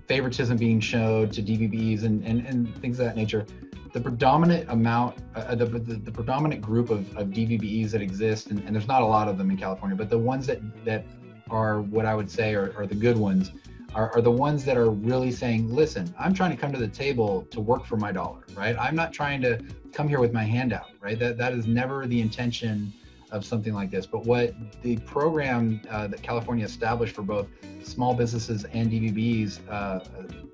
favoritism 0.07 0.57
being 0.57 0.79
showed 0.79 1.31
to 1.31 1.41
DVBs 1.41 2.03
and, 2.03 2.25
and, 2.25 2.45
and 2.45 2.75
things 2.81 2.99
of 2.99 3.05
that 3.05 3.15
nature. 3.15 3.45
The 3.93 4.01
predominant 4.01 4.69
amount, 4.69 5.17
uh, 5.35 5.55
the, 5.55 5.65
the, 5.65 5.95
the, 5.95 6.11
predominant 6.11 6.61
group 6.61 6.89
of, 6.89 6.99
of 7.17 7.27
DVBEs 7.27 7.91
that 7.91 8.01
exist, 8.01 8.47
and, 8.47 8.59
and, 8.63 8.73
there's 8.73 8.87
not 8.87 9.01
a 9.01 9.05
lot 9.05 9.27
of 9.27 9.37
them 9.37 9.51
in 9.51 9.57
California, 9.57 9.97
but 9.97 10.09
the 10.09 10.17
ones 10.17 10.47
that, 10.47 10.59
that 10.85 11.05
are 11.49 11.81
what 11.81 12.05
I 12.05 12.15
would 12.15 12.31
say 12.31 12.55
are, 12.55 12.73
are 12.77 12.85
the 12.85 12.95
good 12.95 13.17
ones 13.17 13.51
are, 13.93 14.11
are 14.15 14.21
the 14.21 14.31
ones 14.31 14.63
that 14.65 14.77
are 14.77 14.89
really 14.89 15.31
saying, 15.31 15.73
listen, 15.73 16.13
I'm 16.17 16.33
trying 16.33 16.51
to 16.51 16.57
come 16.57 16.71
to 16.71 16.79
the 16.79 16.87
table 16.87 17.43
to 17.51 17.59
work 17.59 17.85
for 17.85 17.97
my 17.97 18.11
dollar, 18.11 18.43
right? 18.55 18.75
I'm 18.79 18.95
not 18.95 19.11
trying 19.11 19.41
to 19.41 19.59
come 19.91 20.07
here 20.07 20.19
with 20.19 20.33
my 20.33 20.43
hand 20.43 20.73
out, 20.73 20.91
right? 21.01 21.19
That, 21.19 21.37
that 21.37 21.53
is 21.53 21.67
never 21.67 22.07
the 22.07 22.21
intention 22.21 22.93
of 23.31 23.45
something 23.45 23.73
like 23.73 23.89
this. 23.89 24.05
But 24.05 24.25
what 24.25 24.53
the 24.81 24.97
program 24.99 25.81
uh, 25.89 26.07
that 26.07 26.21
California 26.21 26.65
established 26.65 27.15
for 27.15 27.23
both 27.23 27.47
small 27.83 28.13
businesses 28.13 28.65
and 28.65 28.91
DVBs 28.91 29.59
uh, 29.69 29.99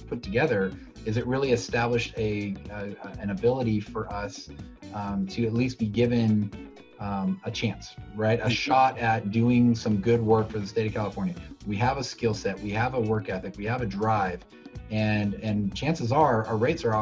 put 0.07 0.24
together 0.24 0.72
is 1.05 1.17
it 1.17 1.25
really 1.25 1.51
established 1.51 2.13
a, 2.17 2.55
a 2.72 2.96
an 3.19 3.29
ability 3.29 3.79
for 3.79 4.12
us 4.12 4.50
um, 4.93 5.25
to 5.27 5.46
at 5.46 5.53
least 5.53 5.79
be 5.79 5.88
given 5.88 6.51
um, 7.00 7.39
a 7.46 7.51
chance, 7.51 7.96
right? 8.15 8.39
A 8.39 8.43
mm-hmm. 8.43 8.51
shot 8.51 8.98
at 8.98 9.31
doing 9.31 9.75
some 9.75 9.98
good 9.98 10.22
work 10.22 10.50
for 10.50 10.60
the 10.60 10.67
state 10.67 10.88
of 10.88 10.93
California. 10.93 11.36
We 11.65 11.75
have 11.77 11.98
a 11.98 12.03
skill 12.03 12.34
set, 12.34 12.60
we 12.60 12.72
have 12.72 12.93
a 12.93 13.00
work 13.00 13.29
ethic, 13.29 13.55
we 13.57 13.65
have 13.65 13.81
a 13.81 13.86
drive, 13.86 14.46
and 14.89 15.36
and 15.36 15.75
chances 15.75 16.12
are 16.12 16.46
our 16.46 16.57
rates 16.57 16.86
are 16.86 16.93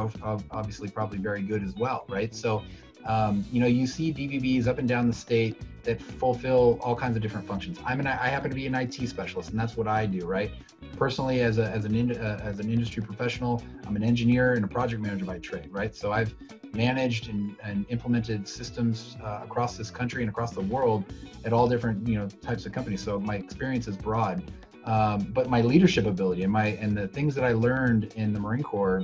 obviously 0.52 0.90
probably 0.90 1.18
very 1.18 1.42
good 1.42 1.64
as 1.64 1.76
well, 1.76 2.06
right? 2.10 2.34
So 2.34 2.64
um, 3.06 3.46
you 3.52 3.60
know, 3.60 3.68
you 3.68 3.86
see 3.86 4.14
DVBs 4.14 4.68
up 4.68 4.80
and 4.80 4.88
down 4.88 5.08
the 5.08 5.14
state 5.14 5.62
that 5.84 6.02
fulfill 6.02 6.80
all 6.82 6.96
kinds 6.96 7.16
of 7.16 7.22
different 7.22 7.48
functions. 7.48 7.78
I'm 7.86 8.00
an, 8.00 8.08
I 8.08 8.28
happen 8.28 8.50
to 8.50 8.56
be 8.56 8.66
an 8.66 8.74
IT 8.74 9.08
specialist, 9.08 9.52
and 9.52 9.60
that's 9.60 9.78
what 9.78 9.88
I 9.88 10.06
do, 10.06 10.26
right? 10.26 10.52
Personally, 10.98 11.42
as, 11.42 11.60
a, 11.60 11.70
as, 11.70 11.86
an, 11.86 11.94
in, 11.94 12.18
uh, 12.18 12.40
as 12.44 12.60
an 12.60 12.72
industry 12.72 13.04
professional, 13.04 13.62
I'm 13.86 13.96
an 13.96 14.04
engineer 14.04 14.54
and 14.54 14.66
a 14.66 14.68
project 14.68 15.02
manager 15.02 15.26
by 15.26 15.38
trade, 15.38 15.70
right? 15.72 15.96
So 15.96 16.12
I've 16.12 16.34
managed 16.74 17.30
and, 17.30 17.56
and 17.64 17.86
implemented 17.90 18.48
systems 18.48 19.16
uh, 19.24 19.42
across 19.44 19.78
this 19.78 19.92
country 19.92 20.24
and 20.24 20.30
across 20.30 20.52
the 20.52 20.62
world 20.62 21.06
at 21.46 21.54
all 21.54 21.68
different, 21.68 22.08
you 22.08 22.18
know, 22.18 22.28
types 22.28 22.66
of 22.66 22.72
companies. 22.72 23.02
So 23.02 23.20
my 23.20 23.36
experience 23.36 23.88
is 23.88 23.96
broad. 23.96 24.52
Um, 24.86 25.32
but 25.34 25.50
my 25.50 25.62
leadership 25.62 26.06
ability 26.06 26.44
and 26.44 26.54
my 26.54 26.68
and 26.68 26.96
the 26.96 27.08
things 27.08 27.34
that 27.36 27.44
I 27.44 27.54
learned 27.54 28.14
in 28.16 28.34
the 28.34 28.40
Marine 28.40 28.62
Corps 28.62 29.04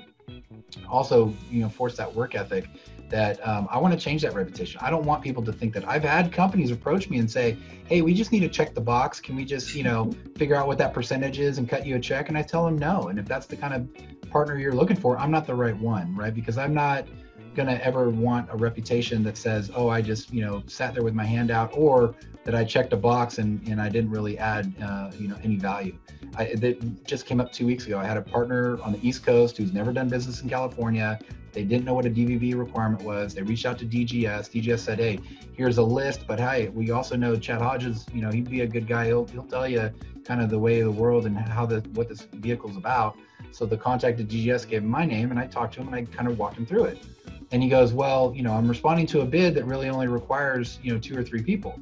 also 0.87 1.33
you 1.49 1.61
know 1.61 1.69
force 1.69 1.97
that 1.97 2.13
work 2.13 2.35
ethic 2.35 2.67
that 3.11 3.45
um, 3.47 3.67
I 3.69 3.77
want 3.77 3.93
to 3.93 3.99
change 3.99 4.23
that 4.23 4.33
reputation. 4.33 4.79
I 4.81 4.89
don't 4.89 5.05
want 5.05 5.21
people 5.21 5.43
to 5.43 5.53
think 5.53 5.73
that 5.73 5.87
I've 5.87 6.03
had 6.03 6.31
companies 6.31 6.71
approach 6.71 7.09
me 7.09 7.19
and 7.19 7.29
say, 7.29 7.57
"Hey, 7.85 8.01
we 8.01 8.13
just 8.13 8.31
need 8.31 8.39
to 8.39 8.49
check 8.49 8.73
the 8.73 8.81
box. 8.81 9.19
Can 9.19 9.35
we 9.35 9.45
just, 9.45 9.75
you 9.75 9.83
know, 9.83 10.11
figure 10.37 10.55
out 10.55 10.67
what 10.67 10.77
that 10.79 10.93
percentage 10.93 11.39
is 11.39 11.57
and 11.57 11.69
cut 11.69 11.85
you 11.85 11.95
a 11.95 11.99
check?" 11.99 12.29
And 12.29 12.37
I 12.37 12.41
tell 12.41 12.65
them 12.65 12.77
no. 12.77 13.09
And 13.09 13.19
if 13.19 13.25
that's 13.25 13.45
the 13.45 13.55
kind 13.55 13.73
of 13.73 14.29
partner 14.31 14.57
you're 14.57 14.73
looking 14.73 14.95
for, 14.95 15.17
I'm 15.17 15.29
not 15.29 15.45
the 15.45 15.55
right 15.55 15.77
one, 15.77 16.15
right? 16.15 16.33
Because 16.33 16.57
I'm 16.57 16.73
not 16.73 17.05
gonna 17.53 17.79
ever 17.83 18.09
want 18.09 18.47
a 18.49 18.55
reputation 18.55 19.23
that 19.23 19.37
says, 19.37 19.69
"Oh, 19.75 19.89
I 19.89 20.01
just, 20.01 20.33
you 20.33 20.41
know, 20.41 20.63
sat 20.67 20.93
there 20.93 21.03
with 21.03 21.13
my 21.13 21.25
hand 21.25 21.51
out," 21.51 21.71
or 21.73 22.15
that 22.43 22.55
I 22.55 22.63
checked 22.63 22.93
a 22.93 22.97
box 22.97 23.37
and 23.37 23.61
and 23.67 23.81
I 23.81 23.89
didn't 23.89 24.09
really 24.09 24.37
add, 24.37 24.73
uh, 24.81 25.11
you 25.19 25.27
know, 25.27 25.37
any 25.43 25.57
value. 25.57 25.97
I, 26.37 26.55
that 26.55 27.05
just 27.05 27.25
came 27.25 27.41
up 27.41 27.51
two 27.51 27.65
weeks 27.65 27.85
ago. 27.85 27.99
I 27.99 28.05
had 28.05 28.17
a 28.17 28.21
partner 28.21 28.81
on 28.81 28.93
the 28.93 29.07
East 29.07 29.25
Coast 29.25 29.57
who's 29.57 29.73
never 29.73 29.91
done 29.91 30.07
business 30.07 30.41
in 30.41 30.49
California. 30.49 31.19
They 31.53 31.63
didn't 31.63 31.85
know 31.85 31.93
what 31.93 32.05
a 32.05 32.09
DVB 32.09 32.57
requirement 32.57 33.03
was. 33.03 33.33
They 33.33 33.41
reached 33.41 33.65
out 33.65 33.77
to 33.79 33.85
DGS. 33.85 34.49
DGS 34.49 34.79
said, 34.79 34.99
"Hey, 34.99 35.19
here's 35.53 35.77
a 35.77 35.83
list, 35.83 36.25
but 36.27 36.39
hey, 36.39 36.69
we 36.69 36.91
also 36.91 37.15
know 37.15 37.35
Chad 37.35 37.61
Hodges. 37.61 38.05
You 38.13 38.21
know, 38.21 38.31
he'd 38.31 38.49
be 38.49 38.61
a 38.61 38.67
good 38.67 38.87
guy. 38.87 39.07
He'll 39.07 39.25
he'll 39.27 39.43
tell 39.43 39.67
you 39.67 39.91
kind 40.23 40.41
of 40.41 40.49
the 40.49 40.59
way 40.59 40.79
of 40.79 40.85
the 40.93 40.99
world 40.99 41.25
and 41.25 41.37
how 41.37 41.65
the 41.65 41.81
what 41.93 42.07
this 42.07 42.21
vehicle's 42.33 42.77
about." 42.77 43.17
So 43.51 43.65
the 43.65 43.77
contact 43.77 44.19
at 44.19 44.27
DGS 44.27 44.67
gave 44.67 44.83
him 44.83 44.89
my 44.89 45.05
name, 45.05 45.31
and 45.31 45.39
I 45.39 45.47
talked 45.47 45.73
to 45.73 45.81
him 45.81 45.87
and 45.87 45.95
I 45.95 46.03
kind 46.05 46.29
of 46.29 46.37
walked 46.37 46.57
him 46.57 46.65
through 46.65 46.85
it. 46.85 47.03
And 47.51 47.61
he 47.61 47.67
goes, 47.67 47.91
"Well, 47.91 48.31
you 48.33 48.43
know, 48.43 48.53
I'm 48.53 48.67
responding 48.67 49.07
to 49.07 49.21
a 49.21 49.25
bid 49.25 49.55
that 49.55 49.65
really 49.65 49.89
only 49.89 50.07
requires 50.07 50.79
you 50.81 50.93
know 50.93 50.99
two 50.99 51.17
or 51.17 51.23
three 51.23 51.43
people." 51.43 51.77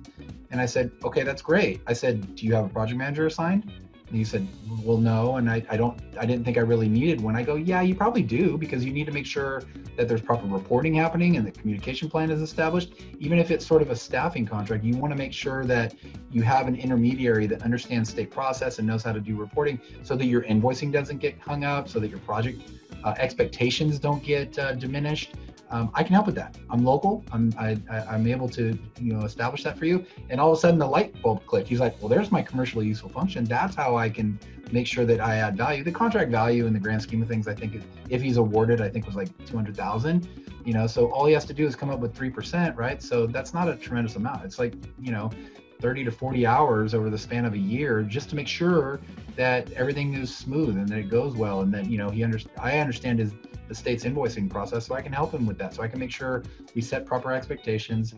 And 0.51 0.59
I 0.59 0.65
said, 0.65 0.91
"Okay, 1.03 1.21
that's 1.21 1.43
great." 1.43 1.81
I 1.85 1.93
said, 1.93 2.35
"Do 2.35 2.45
you 2.47 2.55
have 2.55 2.65
a 2.65 2.69
project 2.69 2.97
manager 2.97 3.27
assigned?" 3.27 3.71
And 4.09 4.17
he 4.17 4.23
said, 4.23 4.47
well, 4.83 4.97
no. 4.97 5.35
And 5.37 5.49
I, 5.49 5.63
I 5.69 5.77
don't, 5.77 5.99
I 6.19 6.25
didn't 6.25 6.43
think 6.43 6.57
I 6.57 6.61
really 6.61 6.89
needed 6.89 7.21
one. 7.21 7.35
I 7.35 7.43
go, 7.43 7.55
yeah, 7.55 7.81
you 7.81 7.93
probably 7.93 8.23
do 8.23 8.57
because 8.57 8.83
you 8.83 8.91
need 8.91 9.05
to 9.05 9.11
make 9.11 9.27
sure 9.27 9.61
that 9.97 10.07
there's 10.07 10.21
proper 10.21 10.47
reporting 10.47 10.95
happening 10.95 11.37
and 11.37 11.45
the 11.45 11.51
communication 11.51 12.09
plan 12.09 12.31
is 12.31 12.41
established. 12.41 12.93
Even 13.19 13.37
if 13.37 13.51
it's 13.51 13.65
sort 13.65 13.83
of 13.83 13.91
a 13.91 13.95
staffing 13.95 14.47
contract, 14.47 14.83
you 14.83 14.97
want 14.97 15.11
to 15.11 15.17
make 15.17 15.31
sure 15.31 15.63
that 15.65 15.93
you 16.31 16.41
have 16.41 16.67
an 16.67 16.75
intermediary 16.75 17.45
that 17.47 17.61
understands 17.61 18.09
state 18.09 18.31
process 18.31 18.79
and 18.79 18.87
knows 18.87 19.03
how 19.03 19.13
to 19.13 19.19
do 19.19 19.35
reporting 19.35 19.79
so 20.01 20.15
that 20.15 20.25
your 20.25 20.41
invoicing 20.43 20.91
doesn't 20.91 21.17
get 21.19 21.39
hung 21.39 21.63
up, 21.63 21.87
so 21.87 21.99
that 21.99 22.09
your 22.09 22.19
project 22.19 22.63
uh, 23.03 23.13
expectations 23.17 23.99
don't 23.99 24.23
get 24.23 24.57
uh, 24.57 24.73
diminished 24.73 25.35
um, 25.71 25.91
I 25.93 26.03
can 26.03 26.13
help 26.13 26.25
with 26.25 26.35
that. 26.35 26.57
I'm 26.69 26.83
local. 26.83 27.23
I'm 27.31 27.53
I, 27.57 27.77
am 27.89 28.25
able 28.27 28.49
to 28.49 28.77
you 28.99 29.13
know 29.13 29.25
establish 29.25 29.63
that 29.63 29.77
for 29.77 29.85
you. 29.85 30.05
And 30.29 30.39
all 30.41 30.51
of 30.51 30.57
a 30.57 30.61
sudden 30.61 30.79
the 30.79 30.87
light 30.87 31.21
bulb 31.21 31.45
clicked. 31.45 31.67
He's 31.67 31.79
like, 31.79 31.99
well, 31.99 32.09
there's 32.09 32.31
my 32.31 32.41
commercially 32.41 32.87
useful 32.87 33.09
function. 33.09 33.43
That's 33.43 33.75
how 33.75 33.95
I 33.95 34.09
can 34.09 34.39
make 34.71 34.87
sure 34.87 35.05
that 35.05 35.19
I 35.19 35.37
add 35.37 35.57
value. 35.57 35.83
The 35.83 35.91
contract 35.91 36.31
value 36.31 36.65
in 36.65 36.73
the 36.73 36.79
grand 36.79 37.01
scheme 37.01 37.21
of 37.21 37.27
things, 37.27 37.47
I 37.47 37.53
think 37.53 37.81
if 38.09 38.21
he's 38.21 38.37
awarded, 38.37 38.81
I 38.81 38.89
think 38.89 39.05
was 39.05 39.15
like 39.15 39.29
200,000. 39.45 40.27
You 40.65 40.73
know, 40.73 40.87
so 40.87 41.11
all 41.11 41.25
he 41.25 41.33
has 41.33 41.45
to 41.45 41.53
do 41.53 41.65
is 41.65 41.75
come 41.75 41.89
up 41.89 41.99
with 41.99 42.15
three 42.15 42.29
percent, 42.29 42.75
right? 42.75 43.01
So 43.01 43.27
that's 43.27 43.53
not 43.53 43.69
a 43.69 43.75
tremendous 43.75 44.15
amount. 44.15 44.45
It's 44.45 44.59
like 44.59 44.73
you 44.99 45.11
know. 45.11 45.29
30 45.79 46.03
to 46.05 46.11
40 46.11 46.45
hours 46.45 46.93
over 46.93 47.09
the 47.09 47.17
span 47.17 47.45
of 47.45 47.53
a 47.53 47.57
year 47.57 48.03
just 48.03 48.29
to 48.29 48.35
make 48.35 48.47
sure 48.47 48.99
that 49.35 49.71
everything 49.71 50.13
is 50.13 50.35
smooth 50.35 50.77
and 50.77 50.87
that 50.89 50.99
it 50.99 51.09
goes 51.09 51.35
well 51.35 51.61
and 51.61 51.73
that 51.73 51.89
you 51.89 51.97
know 51.97 52.09
he 52.09 52.23
under 52.23 52.39
I 52.59 52.79
understand 52.79 53.19
his 53.19 53.33
the 53.69 53.75
state's 53.75 54.03
invoicing 54.03 54.49
process 54.49 54.87
so 54.87 54.95
I 54.95 55.01
can 55.01 55.13
help 55.13 55.31
him 55.31 55.45
with 55.45 55.57
that. 55.59 55.75
So 55.75 55.83
I 55.83 55.87
can 55.87 55.99
make 55.99 56.11
sure 56.11 56.43
we 56.73 56.81
set 56.81 57.05
proper 57.05 57.31
expectations, 57.31 58.15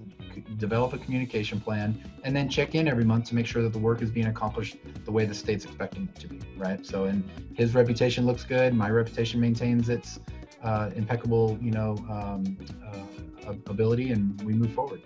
develop 0.57 0.93
a 0.93 0.97
communication 0.97 1.59
plan, 1.59 2.01
and 2.23 2.33
then 2.33 2.49
check 2.49 2.73
in 2.73 2.87
every 2.87 3.03
month 3.03 3.25
to 3.25 3.35
make 3.35 3.45
sure 3.45 3.61
that 3.61 3.73
the 3.73 3.79
work 3.79 4.01
is 4.01 4.09
being 4.09 4.27
accomplished 4.27 4.77
the 5.03 5.11
way 5.11 5.25
the 5.25 5.35
state's 5.35 5.65
expecting 5.65 6.03
it 6.03 6.19
to 6.21 6.27
be, 6.29 6.39
right? 6.55 6.85
So, 6.85 7.03
and 7.03 7.29
his 7.53 7.75
reputation 7.75 8.25
looks 8.25 8.45
good. 8.45 8.73
My 8.73 8.89
reputation 8.89 9.41
maintains 9.41 9.89
its 9.89 10.21
uh, 10.63 10.91
impeccable, 10.95 11.59
you 11.61 11.71
know, 11.71 11.97
um, 12.09 12.57
uh, 13.45 13.49
ability, 13.67 14.11
and 14.11 14.41
we 14.43 14.53
move 14.53 14.71
forward. 14.71 15.01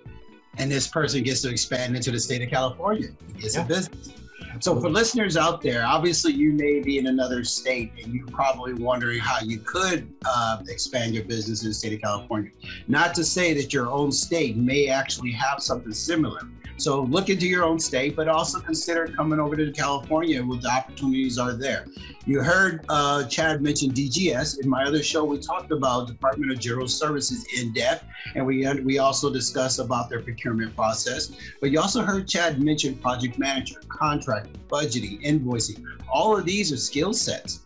And 0.58 0.72
this 0.72 0.88
person 0.88 1.24
gets 1.24 1.42
to 1.42 1.50
expand 1.50 1.96
into 1.96 2.12
the 2.12 2.20
state 2.20 2.42
of 2.42 2.50
California. 2.50 3.10
It's 3.38 3.56
yeah. 3.56 3.64
a 3.64 3.68
business. 3.68 4.14
So 4.62 4.80
for 4.80 4.90
listeners 4.90 5.36
out 5.36 5.62
there, 5.62 5.86
obviously 5.86 6.32
you 6.32 6.54
may 6.54 6.80
be 6.80 6.98
in 6.98 7.08
another 7.08 7.44
state 7.44 7.92
and 8.02 8.14
you're 8.14 8.28
probably 8.28 8.74
wondering 8.74 9.20
how 9.20 9.42
you 9.42 9.60
could 9.60 10.14
uh, 10.26 10.62
expand 10.70 11.14
your 11.14 11.26
business 11.26 11.64
in 11.64 11.70
the 11.70 11.74
state 11.74 11.94
of 11.94 12.02
California. 12.02 12.52
Not 12.88 13.14
to 13.16 13.24
say 13.24 13.54
that 13.54 13.74
your 13.74 13.90
own 13.90 14.12
state 14.12 14.56
may 14.56 14.88
actually 14.88 15.32
have 15.32 15.62
something 15.62 15.94
similar. 15.94 16.40
So 16.78 17.04
look 17.04 17.30
into 17.30 17.48
your 17.48 17.64
own 17.64 17.80
state, 17.80 18.16
but 18.16 18.28
also 18.28 18.60
consider 18.60 19.08
coming 19.08 19.40
over 19.40 19.56
to 19.56 19.72
California 19.72 20.44
what 20.44 20.62
the 20.62 20.70
opportunities 20.70 21.38
are 21.38 21.54
there. 21.54 21.86
You 22.26 22.42
heard 22.42 22.86
uh, 22.90 23.26
Chad 23.26 23.62
mention 23.62 23.92
DGS. 23.92 24.62
In 24.62 24.70
my 24.70 24.84
other 24.84 25.02
show, 25.02 25.24
we 25.24 25.38
talked 25.40 25.72
about 25.72 26.08
Department 26.08 26.52
of 26.52 26.60
General 26.60 26.88
Services 26.88 27.46
in 27.58 27.72
depth, 27.74 28.06
and 28.36 28.46
we 28.46 28.68
we 28.82 28.98
also 28.98 29.32
discussed 29.32 29.80
about 29.80 30.10
their 30.10 30.22
procurement 30.22 30.76
process. 30.76 31.32
But 31.62 31.72
you 31.72 31.80
also 31.80 32.04
heard 32.04 32.28
Chad 32.28 32.62
mention 32.62 32.96
project 32.96 33.38
manager, 33.38 33.80
contract, 33.88 34.50
budgeting, 34.68 35.24
invoicing. 35.24 35.84
All 36.12 36.38
of 36.38 36.46
these 36.46 36.74
are 36.74 36.78
skill 36.78 37.14
sets 37.14 37.62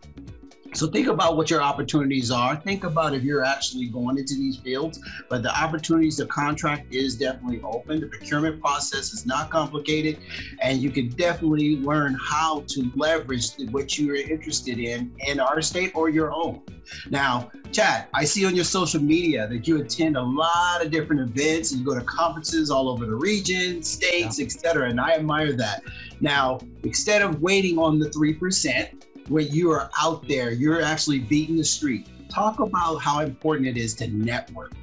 so 0.74 0.88
think 0.88 1.08
about 1.08 1.36
what 1.36 1.50
your 1.50 1.62
opportunities 1.62 2.32
are. 2.32 2.56
Think 2.56 2.84
about 2.84 3.14
if 3.14 3.24
you're 3.24 3.44
actually 3.44 3.88
going 3.88 4.18
into 4.18 4.36
these 4.36 4.58
fields. 4.58 5.00
But 5.30 5.44
the 5.44 5.58
opportunities, 5.58 6.18
the 6.18 6.28
contract 6.28 6.94
is 6.94 7.16
definitely 7.16 7.62
open. 7.62 8.00
The 8.02 8.08
procurement 8.08 8.62
process 8.62 9.14
is 9.14 9.26
not 9.26 9.50
complicated, 9.50 10.20
and 10.62 10.80
you 10.80 10.92
can 10.92 11.10
definitely 11.10 11.78
learn 11.78 12.18
how 12.22 12.64
to 12.68 12.92
leverage 12.96 13.52
what 13.72 13.98
you're 13.98 14.16
interested 14.16 14.80
in 14.80 15.12
in 15.28 15.40
our 15.40 15.62
state 15.62 15.92
or 15.96 16.10
your 16.10 16.32
own. 16.32 16.62
Now, 17.10 17.52
Chad, 17.72 18.08
I 18.14 18.26
see 18.26 18.46
on 18.46 18.56
your 18.56 18.66
social 18.66 19.02
media 19.02 19.48
that 19.48 19.68
you 19.68 19.80
attend 19.82 20.18
a 20.18 20.22
lot 20.22 20.84
of 20.84 20.92
different 20.92 21.22
events 21.22 21.72
and 21.72 21.82
you 21.82 21.86
go 21.86 21.98
to 21.98 22.04
conferences 22.06 22.72
all 22.72 22.90
over 22.90 23.06
the 23.06 23.16
region, 23.16 23.84
states, 23.84 24.40
yeah. 24.40 24.46
etc. 24.46 24.90
And 24.90 25.00
I 25.00 25.14
admire 25.14 25.54
that. 25.54 25.84
Now, 26.20 26.60
instead 26.84 27.22
of 27.22 27.42
waiting 27.42 27.78
on 27.78 28.00
the 28.00 28.10
three 28.10 28.34
percent 28.34 29.06
where 29.30 29.44
you 29.44 29.72
are 29.72 29.90
out 30.00 30.28
there, 30.28 30.52
you're 30.52 30.82
actually 30.82 31.20
beating 31.20 31.56
the 31.56 31.64
street. 31.64 32.08
Talk 32.30 32.60
about 32.60 32.98
how 32.98 33.22
important 33.22 33.68
it 33.68 33.78
is 33.78 33.94
to 33.96 34.08
network. 34.08 34.74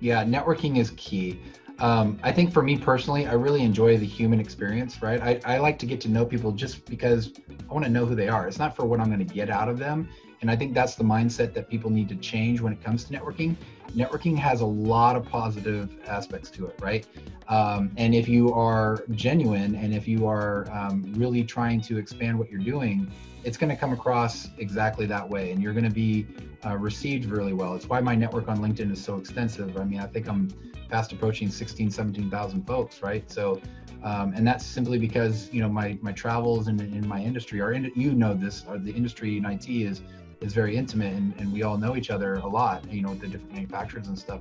Yeah, 0.00 0.24
networking 0.24 0.78
is 0.78 0.92
key. 0.96 1.40
Um, 1.78 2.18
I 2.22 2.30
think 2.30 2.52
for 2.52 2.62
me 2.62 2.76
personally, 2.76 3.26
I 3.26 3.32
really 3.32 3.62
enjoy 3.62 3.96
the 3.96 4.06
human 4.06 4.38
experience, 4.38 5.02
right? 5.02 5.20
I, 5.20 5.54
I 5.54 5.58
like 5.58 5.78
to 5.80 5.86
get 5.86 6.00
to 6.02 6.08
know 6.08 6.24
people 6.24 6.52
just 6.52 6.84
because 6.84 7.32
I 7.68 7.72
want 7.72 7.84
to 7.84 7.90
know 7.90 8.06
who 8.06 8.14
they 8.14 8.28
are. 8.28 8.46
It's 8.46 8.58
not 8.58 8.76
for 8.76 8.84
what 8.84 9.00
I'm 9.00 9.06
going 9.06 9.26
to 9.26 9.34
get 9.34 9.50
out 9.50 9.68
of 9.68 9.78
them. 9.78 10.08
And 10.40 10.50
I 10.50 10.56
think 10.56 10.74
that's 10.74 10.94
the 10.94 11.04
mindset 11.04 11.54
that 11.54 11.68
people 11.68 11.90
need 11.90 12.08
to 12.10 12.16
change 12.16 12.60
when 12.60 12.72
it 12.72 12.82
comes 12.82 13.04
to 13.04 13.12
networking. 13.12 13.56
Networking 13.92 14.36
has 14.36 14.60
a 14.60 14.66
lot 14.66 15.16
of 15.16 15.24
positive 15.24 15.96
aspects 16.06 16.50
to 16.50 16.66
it, 16.66 16.78
right? 16.80 17.06
Um, 17.48 17.90
and 17.96 18.14
if 18.14 18.28
you 18.28 18.52
are 18.52 19.04
genuine 19.12 19.74
and 19.74 19.94
if 19.94 20.08
you 20.08 20.26
are 20.26 20.66
um, 20.72 21.12
really 21.16 21.44
trying 21.44 21.80
to 21.82 21.98
expand 21.98 22.38
what 22.38 22.50
you're 22.50 22.60
doing, 22.60 23.10
it's 23.44 23.56
going 23.58 23.70
to 23.70 23.76
come 23.76 23.92
across 23.92 24.48
exactly 24.58 25.06
that 25.06 25.28
way 25.28 25.52
and 25.52 25.62
you're 25.62 25.74
going 25.74 25.84
to 25.84 25.90
be 25.90 26.26
uh, 26.64 26.76
received 26.76 27.26
really 27.26 27.52
well. 27.52 27.74
It's 27.74 27.88
why 27.88 28.00
my 28.00 28.14
network 28.14 28.48
on 28.48 28.58
LinkedIn 28.58 28.90
is 28.90 29.02
so 29.02 29.16
extensive. 29.16 29.76
I 29.76 29.84
mean, 29.84 30.00
I 30.00 30.06
think 30.06 30.28
I'm 30.28 30.48
fast 30.88 31.12
approaching 31.12 31.50
16, 31.50 31.90
17,000 31.90 32.66
folks, 32.66 33.02
right? 33.02 33.30
So, 33.30 33.60
um, 34.02 34.32
and 34.34 34.46
that's 34.46 34.64
simply 34.64 34.98
because, 34.98 35.52
you 35.52 35.60
know, 35.62 35.68
my, 35.68 35.98
my 36.00 36.12
travels 36.12 36.68
in, 36.68 36.80
in 36.80 37.06
my 37.06 37.20
industry 37.20 37.60
are, 37.60 37.72
in, 37.72 37.90
you 37.94 38.14
know, 38.14 38.34
this, 38.34 38.64
or 38.68 38.78
the 38.78 38.92
industry 38.92 39.36
in 39.36 39.44
IT 39.44 39.68
is 39.68 40.02
is 40.40 40.52
very 40.52 40.76
intimate 40.76 41.14
and, 41.14 41.34
and 41.38 41.52
we 41.52 41.62
all 41.62 41.76
know 41.76 41.96
each 41.96 42.10
other 42.10 42.34
a 42.36 42.46
lot, 42.46 42.90
you 42.90 43.02
know, 43.02 43.10
with 43.10 43.20
the 43.20 43.28
different 43.28 43.52
manufacturers 43.52 44.08
and 44.08 44.18
stuff. 44.18 44.40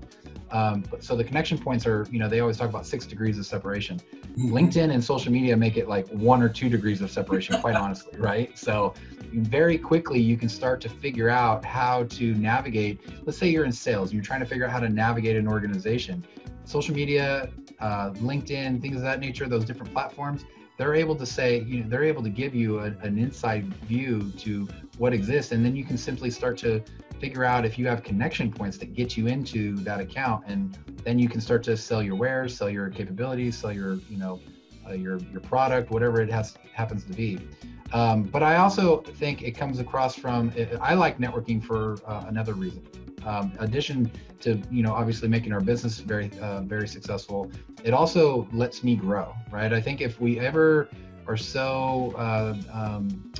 Um, 0.52 0.84
but 0.90 1.04
so 1.04 1.16
the 1.16 1.24
connection 1.24 1.58
points 1.58 1.86
are, 1.86 2.06
you 2.12 2.20
know, 2.20 2.30
they 2.30 2.40
always 2.40 2.58
talk 2.58 2.70
about 2.70 2.86
six 2.86 3.06
degrees 3.06 3.38
of 3.38 3.46
separation. 3.46 4.00
Mm-hmm. 4.00 4.54
LinkedIn 4.54 4.94
and 4.94 5.04
social 5.04 5.32
media 5.32 5.56
make 5.56 5.78
it 5.78 5.88
like 5.88 6.08
one 6.10 6.42
or 6.42 6.50
two 6.50 6.70
degrees 6.70 7.02
of 7.02 7.12
separation, 7.12 7.60
quite 7.62 7.76
honestly, 7.84 8.18
right? 8.20 8.58
So 8.58 8.94
very 9.34 9.78
quickly 9.78 10.20
you 10.20 10.38
can 10.38 10.50
start 10.50 10.82
to 10.82 10.90
figure 10.90 11.30
out 11.30 11.66
how 11.66 12.04
to 12.04 12.34
navigate. 12.36 13.00
Let's 13.26 13.38
say 13.38 13.50
you're 13.50 13.66
in 13.66 13.72
sales 13.72 14.10
and 14.10 14.14
you're 14.14 14.24
trying 14.24 14.42
to 14.42 14.46
figure 14.46 14.66
out 14.66 14.72
how 14.72 14.80
to 14.80 14.90
navigate 14.90 15.36
an 15.38 15.48
organization. 15.48 16.26
Social 16.66 16.96
media, 16.96 17.50
uh, 17.80 18.12
LinkedIn, 18.12 18.82
things 18.82 18.98
of 18.98 19.02
that 19.04 19.20
nature, 19.20 19.48
those 19.48 19.66
different 19.66 19.92
platforms, 19.92 20.46
they're 20.78 20.96
able 20.96 21.16
to 21.16 21.26
say, 21.26 21.62
you 21.62 21.84
know, 21.84 21.90
they're 21.90 22.04
able 22.04 22.24
to 22.24 22.30
give 22.30 22.56
you 22.56 22.80
a, 22.80 22.86
an 23.02 23.18
inside 23.18 23.66
view 23.86 24.32
to 24.38 24.68
what 24.98 25.14
exists, 25.14 25.52
and 25.52 25.66
then 25.66 25.76
you 25.76 25.84
can 25.84 25.98
simply 25.98 26.30
start 26.30 26.58
to 26.60 26.82
figure 27.20 27.44
out 27.44 27.66
if 27.66 27.80
you 27.80 27.88
have 27.88 28.04
connection 28.04 28.52
points 28.52 28.78
that 28.78 28.94
get 28.94 29.16
you 29.18 29.28
into 29.28 29.76
that 29.78 30.00
account, 30.00 30.44
and 30.48 30.78
then 31.04 31.18
you 31.20 31.30
can 31.30 31.42
start 31.42 31.64
to 31.64 31.78
sell 31.78 32.04
your 32.04 32.16
wares, 32.16 32.56
sell 32.56 32.70
your 32.70 32.90
capabilities, 32.90 33.58
sell 33.58 33.72
your, 33.72 33.96
you 34.10 34.18
know, 34.18 34.40
uh, 34.88 34.94
your 34.94 35.18
your 35.32 35.42
product, 35.42 35.92
whatever 35.92 36.22
it 36.22 36.30
has 36.30 36.58
happens 36.74 37.04
to 37.06 37.14
be. 37.14 37.40
Um, 37.94 38.24
but 38.24 38.44
I 38.44 38.58
also 38.58 38.98
think 38.98 39.44
it 39.44 39.52
comes 39.52 39.80
across 39.80 40.16
from 40.16 40.52
I 40.82 40.96
like 40.96 41.20
networking 41.20 41.64
for 41.64 41.98
uh, 42.06 42.26
another 42.28 42.54
reason 42.54 42.84
um, 43.26 43.54
addition 43.60 44.12
to 44.42 44.62
you 44.70 44.84
know 44.84 44.94
obviously 44.94 45.28
making 45.28 45.54
our 45.54 45.62
business 45.62 46.00
very 46.00 46.32
uh, 46.40 46.62
very 46.62 46.88
successful 46.88 47.52
it 47.84 47.94
also 47.94 48.48
lets 48.52 48.84
me 48.84 48.96
grow 48.96 49.34
right 49.52 49.74
i 49.74 49.82
think 49.82 50.02
if 50.02 50.20
we 50.20 50.40
ever 50.40 50.90
are 51.28 51.38
so 51.38 52.14
uh, 52.18 52.56
um, 52.72 53.32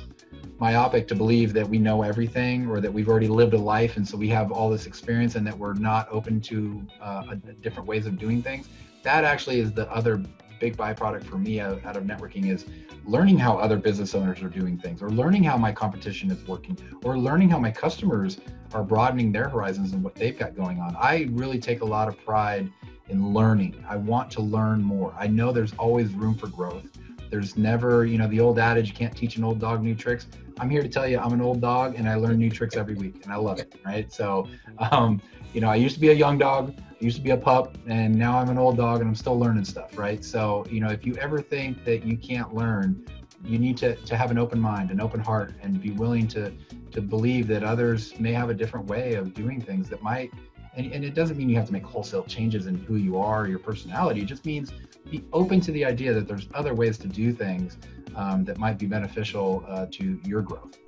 myopic 0.58 1.08
to 1.08 1.14
believe 1.14 1.52
that 1.52 1.68
we 1.68 1.78
know 1.78 2.02
everything 2.02 2.68
or 2.68 2.80
that 2.80 2.92
we've 2.92 3.08
already 3.08 3.28
lived 3.28 3.54
a 3.54 3.58
life 3.58 3.96
and 3.96 4.06
so 4.06 4.16
we 4.16 4.28
have 4.28 4.52
all 4.52 4.70
this 4.70 4.86
experience 4.86 5.34
and 5.34 5.46
that 5.46 5.56
we're 5.56 5.74
not 5.74 6.08
open 6.10 6.40
to 6.40 6.86
uh, 7.00 7.34
different 7.60 7.88
ways 7.88 8.06
of 8.06 8.18
doing 8.18 8.42
things 8.42 8.68
that 9.02 9.24
actually 9.24 9.58
is 9.60 9.72
the 9.72 9.90
other 9.90 10.22
big 10.60 10.76
byproduct 10.76 11.24
for 11.24 11.36
me 11.36 11.60
out, 11.60 11.84
out 11.84 11.96
of 11.96 12.04
networking 12.04 12.48
is 12.48 12.64
learning 13.04 13.38
how 13.38 13.56
other 13.58 13.76
business 13.76 14.14
owners 14.14 14.42
are 14.42 14.48
doing 14.48 14.78
things 14.78 15.02
or 15.02 15.10
learning 15.10 15.44
how 15.44 15.56
my 15.56 15.72
competition 15.72 16.30
is 16.30 16.46
working 16.46 16.78
or 17.02 17.18
learning 17.18 17.50
how 17.50 17.58
my 17.58 17.70
customers 17.70 18.38
are 18.72 18.82
broadening 18.82 19.30
their 19.30 19.48
horizons 19.48 19.92
and 19.92 20.02
what 20.02 20.14
they've 20.14 20.38
got 20.38 20.56
going 20.56 20.80
on. 20.80 20.96
I 20.98 21.28
really 21.32 21.58
take 21.58 21.82
a 21.82 21.84
lot 21.84 22.08
of 22.08 22.22
pride 22.24 22.70
in 23.08 23.34
learning. 23.34 23.84
I 23.88 23.96
want 23.96 24.30
to 24.32 24.40
learn 24.40 24.82
more. 24.82 25.14
I 25.18 25.26
know 25.26 25.52
there's 25.52 25.74
always 25.74 26.14
room 26.14 26.34
for 26.34 26.46
growth. 26.46 26.86
There's 27.34 27.56
never, 27.56 28.06
you 28.06 28.16
know, 28.16 28.28
the 28.28 28.38
old 28.38 28.60
adage, 28.60 28.86
you 28.86 28.94
can't 28.94 29.16
teach 29.16 29.34
an 29.34 29.42
old 29.42 29.58
dog 29.58 29.82
new 29.82 29.96
tricks. 29.96 30.28
I'm 30.60 30.70
here 30.70 30.82
to 30.82 30.88
tell 30.88 31.08
you, 31.08 31.18
I'm 31.18 31.32
an 31.32 31.40
old 31.40 31.60
dog 31.60 31.96
and 31.96 32.08
I 32.08 32.14
learn 32.14 32.38
new 32.38 32.48
tricks 32.48 32.76
every 32.76 32.94
week 32.94 33.24
and 33.24 33.32
I 33.32 33.34
love 33.34 33.58
it. 33.58 33.74
Right. 33.84 34.12
So, 34.12 34.46
um, 34.92 35.20
you 35.52 35.60
know, 35.60 35.68
I 35.68 35.74
used 35.74 35.96
to 35.96 36.00
be 36.00 36.10
a 36.10 36.14
young 36.14 36.38
dog, 36.38 36.72
I 36.78 37.04
used 37.04 37.16
to 37.16 37.22
be 37.24 37.30
a 37.30 37.36
pup, 37.36 37.76
and 37.88 38.14
now 38.14 38.38
I'm 38.38 38.50
an 38.50 38.56
old 38.56 38.76
dog 38.76 39.00
and 39.00 39.08
I'm 39.08 39.16
still 39.16 39.36
learning 39.36 39.64
stuff. 39.64 39.98
Right. 39.98 40.24
So, 40.24 40.64
you 40.70 40.78
know, 40.78 40.90
if 40.90 41.04
you 41.04 41.16
ever 41.16 41.40
think 41.40 41.84
that 41.86 42.06
you 42.06 42.16
can't 42.16 42.54
learn, 42.54 43.04
you 43.44 43.58
need 43.58 43.76
to, 43.78 43.96
to 43.96 44.16
have 44.16 44.30
an 44.30 44.38
open 44.38 44.60
mind, 44.60 44.92
an 44.92 45.00
open 45.00 45.18
heart, 45.18 45.54
and 45.60 45.82
be 45.82 45.90
willing 45.90 46.28
to 46.28 46.52
to 46.92 47.00
believe 47.02 47.48
that 47.48 47.64
others 47.64 48.16
may 48.20 48.32
have 48.32 48.50
a 48.50 48.54
different 48.54 48.86
way 48.86 49.14
of 49.14 49.34
doing 49.34 49.60
things 49.60 49.88
that 49.88 50.00
might 50.00 50.32
and, 50.76 50.92
and 50.92 51.04
it 51.04 51.14
doesn't 51.14 51.36
mean 51.36 51.48
you 51.48 51.56
have 51.56 51.66
to 51.66 51.72
make 51.72 51.84
wholesale 51.84 52.24
changes 52.24 52.66
in 52.66 52.76
who 52.76 52.96
you 52.96 53.18
are 53.18 53.46
your 53.46 53.58
personality 53.58 54.20
it 54.20 54.26
just 54.26 54.44
means 54.44 54.72
be 55.10 55.24
open 55.32 55.60
to 55.60 55.72
the 55.72 55.84
idea 55.84 56.12
that 56.12 56.26
there's 56.26 56.48
other 56.54 56.74
ways 56.74 56.98
to 56.98 57.08
do 57.08 57.32
things 57.32 57.78
um, 58.16 58.44
that 58.44 58.58
might 58.58 58.78
be 58.78 58.86
beneficial 58.86 59.64
uh, 59.68 59.86
to 59.90 60.20
your 60.24 60.42
growth 60.42 60.78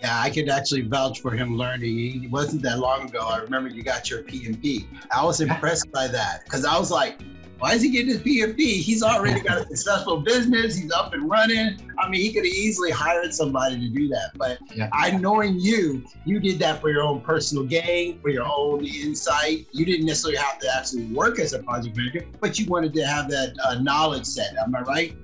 yeah, 0.00 0.20
I 0.20 0.30
could 0.30 0.48
actually 0.48 0.82
vouch 0.82 1.20
for 1.20 1.32
him 1.32 1.56
learning. 1.56 2.22
It 2.24 2.30
wasn't 2.30 2.62
that 2.62 2.78
long 2.78 3.08
ago. 3.08 3.26
I 3.26 3.38
remember 3.38 3.68
you 3.68 3.82
got 3.82 4.08
your 4.08 4.22
PMP. 4.22 4.86
I 5.10 5.24
was 5.24 5.40
impressed 5.40 5.90
by 5.90 6.06
that 6.06 6.44
because 6.44 6.64
I 6.64 6.78
was 6.78 6.90
like, 6.90 7.20
why 7.58 7.74
is 7.74 7.82
he 7.82 7.90
getting 7.90 8.08
his 8.08 8.20
PMP? 8.20 8.80
He's 8.80 9.02
already 9.02 9.40
got 9.40 9.58
a 9.58 9.66
successful 9.66 10.20
business. 10.20 10.76
He's 10.76 10.92
up 10.92 11.12
and 11.12 11.28
running. 11.28 11.80
I 11.98 12.08
mean, 12.08 12.20
he 12.20 12.32
could 12.32 12.44
have 12.44 12.52
easily 12.52 12.90
hired 12.90 13.34
somebody 13.34 13.80
to 13.80 13.88
do 13.88 14.08
that. 14.08 14.30
But 14.36 14.58
yeah. 14.74 14.88
I 14.92 15.10
knowing 15.12 15.58
you, 15.58 16.04
you 16.24 16.38
did 16.38 16.60
that 16.60 16.80
for 16.80 16.90
your 16.90 17.02
own 17.02 17.20
personal 17.20 17.64
gain, 17.64 18.20
for 18.20 18.28
your 18.28 18.46
own 18.46 18.84
insight. 18.84 19.66
You 19.72 19.84
didn't 19.84 20.06
necessarily 20.06 20.38
have 20.38 20.58
to 20.60 20.68
actually 20.76 21.06
work 21.06 21.40
as 21.40 21.52
a 21.52 21.62
project 21.62 21.96
manager, 21.96 22.26
but 22.40 22.58
you 22.58 22.66
wanted 22.66 22.94
to 22.94 23.06
have 23.06 23.28
that 23.30 23.54
uh, 23.64 23.80
knowledge 23.80 24.24
set. 24.24 24.56
Am 24.56 24.74
I 24.74 24.82
right? 24.82 25.16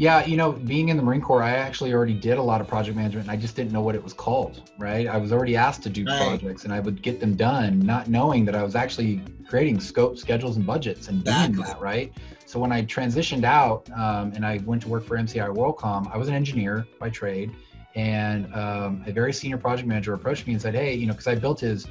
Yeah, 0.00 0.24
you 0.24 0.38
know, 0.38 0.52
being 0.52 0.88
in 0.88 0.96
the 0.96 1.02
Marine 1.02 1.20
Corps, 1.20 1.42
I 1.42 1.56
actually 1.56 1.92
already 1.92 2.14
did 2.14 2.38
a 2.38 2.42
lot 2.42 2.62
of 2.62 2.66
project 2.66 2.96
management 2.96 3.28
and 3.28 3.30
I 3.30 3.36
just 3.38 3.54
didn't 3.54 3.70
know 3.70 3.82
what 3.82 3.94
it 3.94 4.02
was 4.02 4.14
called, 4.14 4.70
right? 4.78 5.06
I 5.06 5.18
was 5.18 5.30
already 5.30 5.56
asked 5.56 5.82
to 5.82 5.90
do 5.90 6.06
right. 6.06 6.16
projects 6.16 6.64
and 6.64 6.72
I 6.72 6.80
would 6.80 7.02
get 7.02 7.20
them 7.20 7.36
done, 7.36 7.80
not 7.80 8.08
knowing 8.08 8.46
that 8.46 8.54
I 8.54 8.62
was 8.62 8.74
actually 8.74 9.20
creating 9.46 9.78
scope, 9.78 10.16
schedules, 10.16 10.56
and 10.56 10.64
budgets 10.64 11.08
and 11.08 11.22
doing 11.22 11.52
that, 11.52 11.78
right? 11.82 12.14
So 12.46 12.58
when 12.58 12.72
I 12.72 12.82
transitioned 12.82 13.44
out 13.44 13.90
um, 13.90 14.32
and 14.34 14.46
I 14.46 14.56
went 14.64 14.80
to 14.84 14.88
work 14.88 15.04
for 15.04 15.18
MCI 15.18 15.54
WorldCom, 15.54 16.10
I 16.10 16.16
was 16.16 16.28
an 16.28 16.34
engineer 16.34 16.86
by 16.98 17.10
trade. 17.10 17.54
And 17.94 18.50
um, 18.54 19.04
a 19.06 19.12
very 19.12 19.34
senior 19.34 19.58
project 19.58 19.86
manager 19.86 20.14
approached 20.14 20.46
me 20.46 20.54
and 20.54 20.62
said, 20.62 20.74
Hey, 20.74 20.94
you 20.94 21.08
know, 21.08 21.12
because 21.12 21.26
I 21.26 21.34
built 21.34 21.60
his 21.60 21.86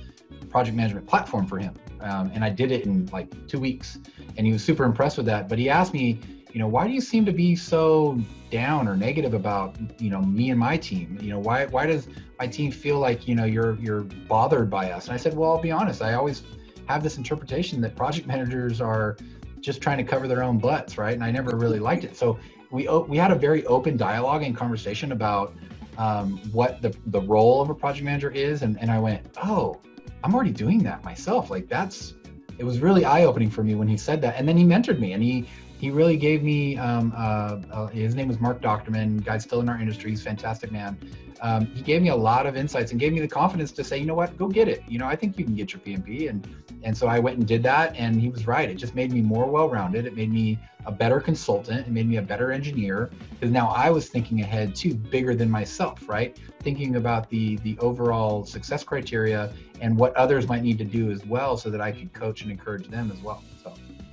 project 0.49 0.75
management 0.75 1.05
platform 1.05 1.45
for 1.45 1.59
him. 1.59 1.75
Um, 2.01 2.31
and 2.33 2.43
I 2.43 2.49
did 2.49 2.71
it 2.71 2.85
in 2.85 3.05
like 3.07 3.47
two 3.47 3.59
weeks. 3.59 3.99
And 4.35 4.47
he 4.47 4.53
was 4.53 4.63
super 4.63 4.83
impressed 4.83 5.17
with 5.17 5.27
that. 5.27 5.47
But 5.47 5.59
he 5.59 5.69
asked 5.69 5.93
me, 5.93 6.19
you 6.51 6.59
know, 6.59 6.67
why 6.67 6.87
do 6.87 6.93
you 6.93 7.01
seem 7.01 7.25
to 7.25 7.31
be 7.31 7.55
so 7.55 8.19
down 8.49 8.87
or 8.87 8.95
negative 8.95 9.33
about, 9.33 9.75
you 10.01 10.09
know, 10.09 10.21
me 10.21 10.49
and 10.49 10.59
my 10.59 10.77
team? 10.77 11.17
You 11.21 11.31
know, 11.31 11.39
why 11.39 11.65
why 11.67 11.85
does 11.85 12.07
my 12.39 12.47
team 12.47 12.71
feel 12.71 12.99
like, 12.99 13.27
you 13.27 13.35
know, 13.35 13.45
you're 13.45 13.75
you're 13.75 14.01
bothered 14.27 14.69
by 14.69 14.91
us? 14.91 15.05
And 15.05 15.13
I 15.13 15.17
said, 15.17 15.35
well, 15.35 15.51
I'll 15.51 15.61
be 15.61 15.71
honest, 15.71 16.01
I 16.01 16.13
always 16.13 16.43
have 16.87 17.03
this 17.03 17.17
interpretation 17.17 17.81
that 17.81 17.95
project 17.95 18.25
managers 18.27 18.81
are 18.81 19.15
just 19.61 19.81
trying 19.81 19.97
to 19.97 20.03
cover 20.03 20.27
their 20.27 20.43
own 20.43 20.57
butts, 20.57 20.97
right? 20.97 21.13
And 21.13 21.23
I 21.23 21.31
never 21.31 21.55
really 21.55 21.79
liked 21.79 22.03
it. 22.03 22.15
So 22.15 22.39
we 22.71 22.87
we 23.07 23.17
had 23.17 23.31
a 23.31 23.35
very 23.35 23.65
open 23.65 23.97
dialogue 23.97 24.43
and 24.43 24.55
conversation 24.55 25.11
about 25.11 25.53
um, 25.97 26.37
what 26.51 26.81
the 26.81 26.95
the 27.07 27.21
role 27.21 27.61
of 27.61 27.69
a 27.69 27.75
project 27.75 28.05
manager 28.05 28.31
is, 28.31 28.63
and 28.63 28.79
and 28.79 28.89
I 28.89 28.99
went, 28.99 29.37
oh, 29.43 29.79
I'm 30.23 30.33
already 30.33 30.51
doing 30.51 30.79
that 30.83 31.03
myself. 31.03 31.49
Like 31.49 31.67
that's 31.67 32.15
it 32.57 32.63
was 32.63 32.79
really 32.79 33.05
eye 33.05 33.23
opening 33.23 33.49
for 33.49 33.63
me 33.63 33.75
when 33.75 33.87
he 33.87 33.97
said 33.97 34.21
that, 34.21 34.35
and 34.37 34.47
then 34.47 34.57
he 34.57 34.63
mentored 34.63 34.99
me, 34.99 35.13
and 35.13 35.21
he 35.21 35.47
he 35.79 35.91
really 35.91 36.17
gave 36.17 36.43
me 36.43 36.77
um, 36.77 37.13
uh, 37.15 37.57
uh, 37.71 37.87
his 37.87 38.13
name 38.13 38.27
was 38.27 38.39
mark 38.39 38.61
doctorman 38.61 39.23
guy's 39.23 39.43
still 39.43 39.61
in 39.61 39.69
our 39.69 39.79
industry 39.79 40.11
he's 40.11 40.21
fantastic 40.21 40.71
man. 40.71 40.97
Um, 41.41 41.67
he 41.67 41.81
gave 41.81 42.01
me 42.01 42.09
a 42.09 42.15
lot 42.15 42.45
of 42.45 42.57
insights 42.57 42.91
and 42.91 42.99
gave 42.99 43.13
me 43.13 43.21
the 43.21 43.27
confidence 43.27 43.71
to 43.71 43.83
say 43.83 43.97
you 43.97 44.05
know 44.05 44.13
what? 44.13 44.37
Go 44.37 44.47
get 44.47 44.67
it. 44.67 44.83
You 44.87 44.99
know 44.99 45.07
i 45.07 45.15
think 45.15 45.37
you 45.37 45.45
can 45.45 45.55
get 45.55 45.71
your 45.71 45.79
pmp 45.79 46.29
and 46.29 46.47
and 46.83 46.97
so 46.97 47.07
i 47.07 47.17
went 47.17 47.37
and 47.37 47.47
did 47.47 47.63
that 47.63 47.95
and 47.95 48.19
he 48.19 48.29
was 48.29 48.45
right. 48.45 48.69
It 48.69 48.75
just 48.75 48.93
made 48.93 49.11
me 49.13 49.21
more 49.21 49.45
well-rounded. 49.45 50.05
It 50.05 50.15
made 50.15 50.31
me 50.31 50.59
a 50.85 50.91
better 50.91 51.19
consultant. 51.19 51.87
It 51.87 51.91
made 51.91 52.07
me 52.07 52.17
a 52.17 52.21
better 52.21 52.51
engineer. 52.51 53.09
Because 53.31 53.51
now 53.51 53.69
i 53.69 53.89
was 53.89 54.09
thinking 54.09 54.41
ahead 54.41 54.75
too 54.75 54.93
bigger 54.93 55.33
than 55.33 55.49
myself 55.49 56.09
right? 56.09 56.37
Thinking 56.59 56.97
about 56.97 57.29
the 57.29 57.55
the 57.57 57.77
overall 57.79 58.45
success 58.45 58.83
criteria 58.83 59.53
and 59.79 59.97
what 59.97 60.13
others 60.17 60.45
might 60.45 60.61
need 60.61 60.77
to 60.77 60.83
do 60.83 61.09
as 61.09 61.25
well 61.25 61.55
so 61.55 61.69
that 61.69 61.79
i 61.79 61.89
could 61.89 62.11
coach 62.13 62.41
and 62.41 62.51
encourage 62.51 62.87
them 62.89 63.11
as 63.13 63.21
well 63.21 63.41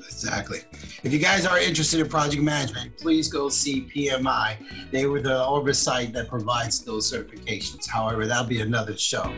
Exactly. 0.07 0.61
If 1.03 1.13
you 1.13 1.19
guys 1.19 1.45
are 1.45 1.59
interested 1.59 2.01
in 2.01 2.09
project 2.09 2.43
management, 2.43 2.97
please 2.97 3.29
go 3.29 3.49
see 3.49 3.83
PMI. 3.83 4.57
They 4.91 5.07
were 5.07 5.21
the 5.21 5.45
oversight 5.45 6.13
that 6.15 6.29
provides 6.29 6.85
those 6.85 7.13
certifications. 7.13 7.87
However, 7.87 8.27
that'll 8.27 8.47
be 8.47 8.61
another 8.61 8.97
show. 8.97 9.33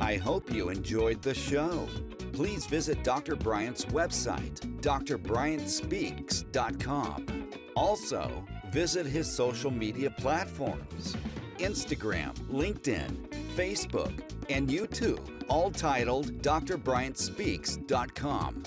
I 0.00 0.16
hope 0.16 0.52
you 0.52 0.70
enjoyed 0.70 1.22
the 1.22 1.34
show. 1.34 1.86
Please 2.32 2.66
visit 2.66 3.04
Dr. 3.04 3.36
Bryant's 3.36 3.84
website, 3.84 4.58
drbryantspeaks.com. 4.80 7.50
Also, 7.76 8.44
visit 8.72 9.06
his 9.06 9.30
social 9.30 9.70
media 9.70 10.10
platforms 10.10 11.16
Instagram, 11.60 12.34
LinkedIn, 12.50 13.28
Facebook, 13.56 14.12
and 14.48 14.68
YouTube, 14.68 15.20
all 15.48 15.70
titled 15.70 16.42
drbryantspeaks.com. 16.42 18.62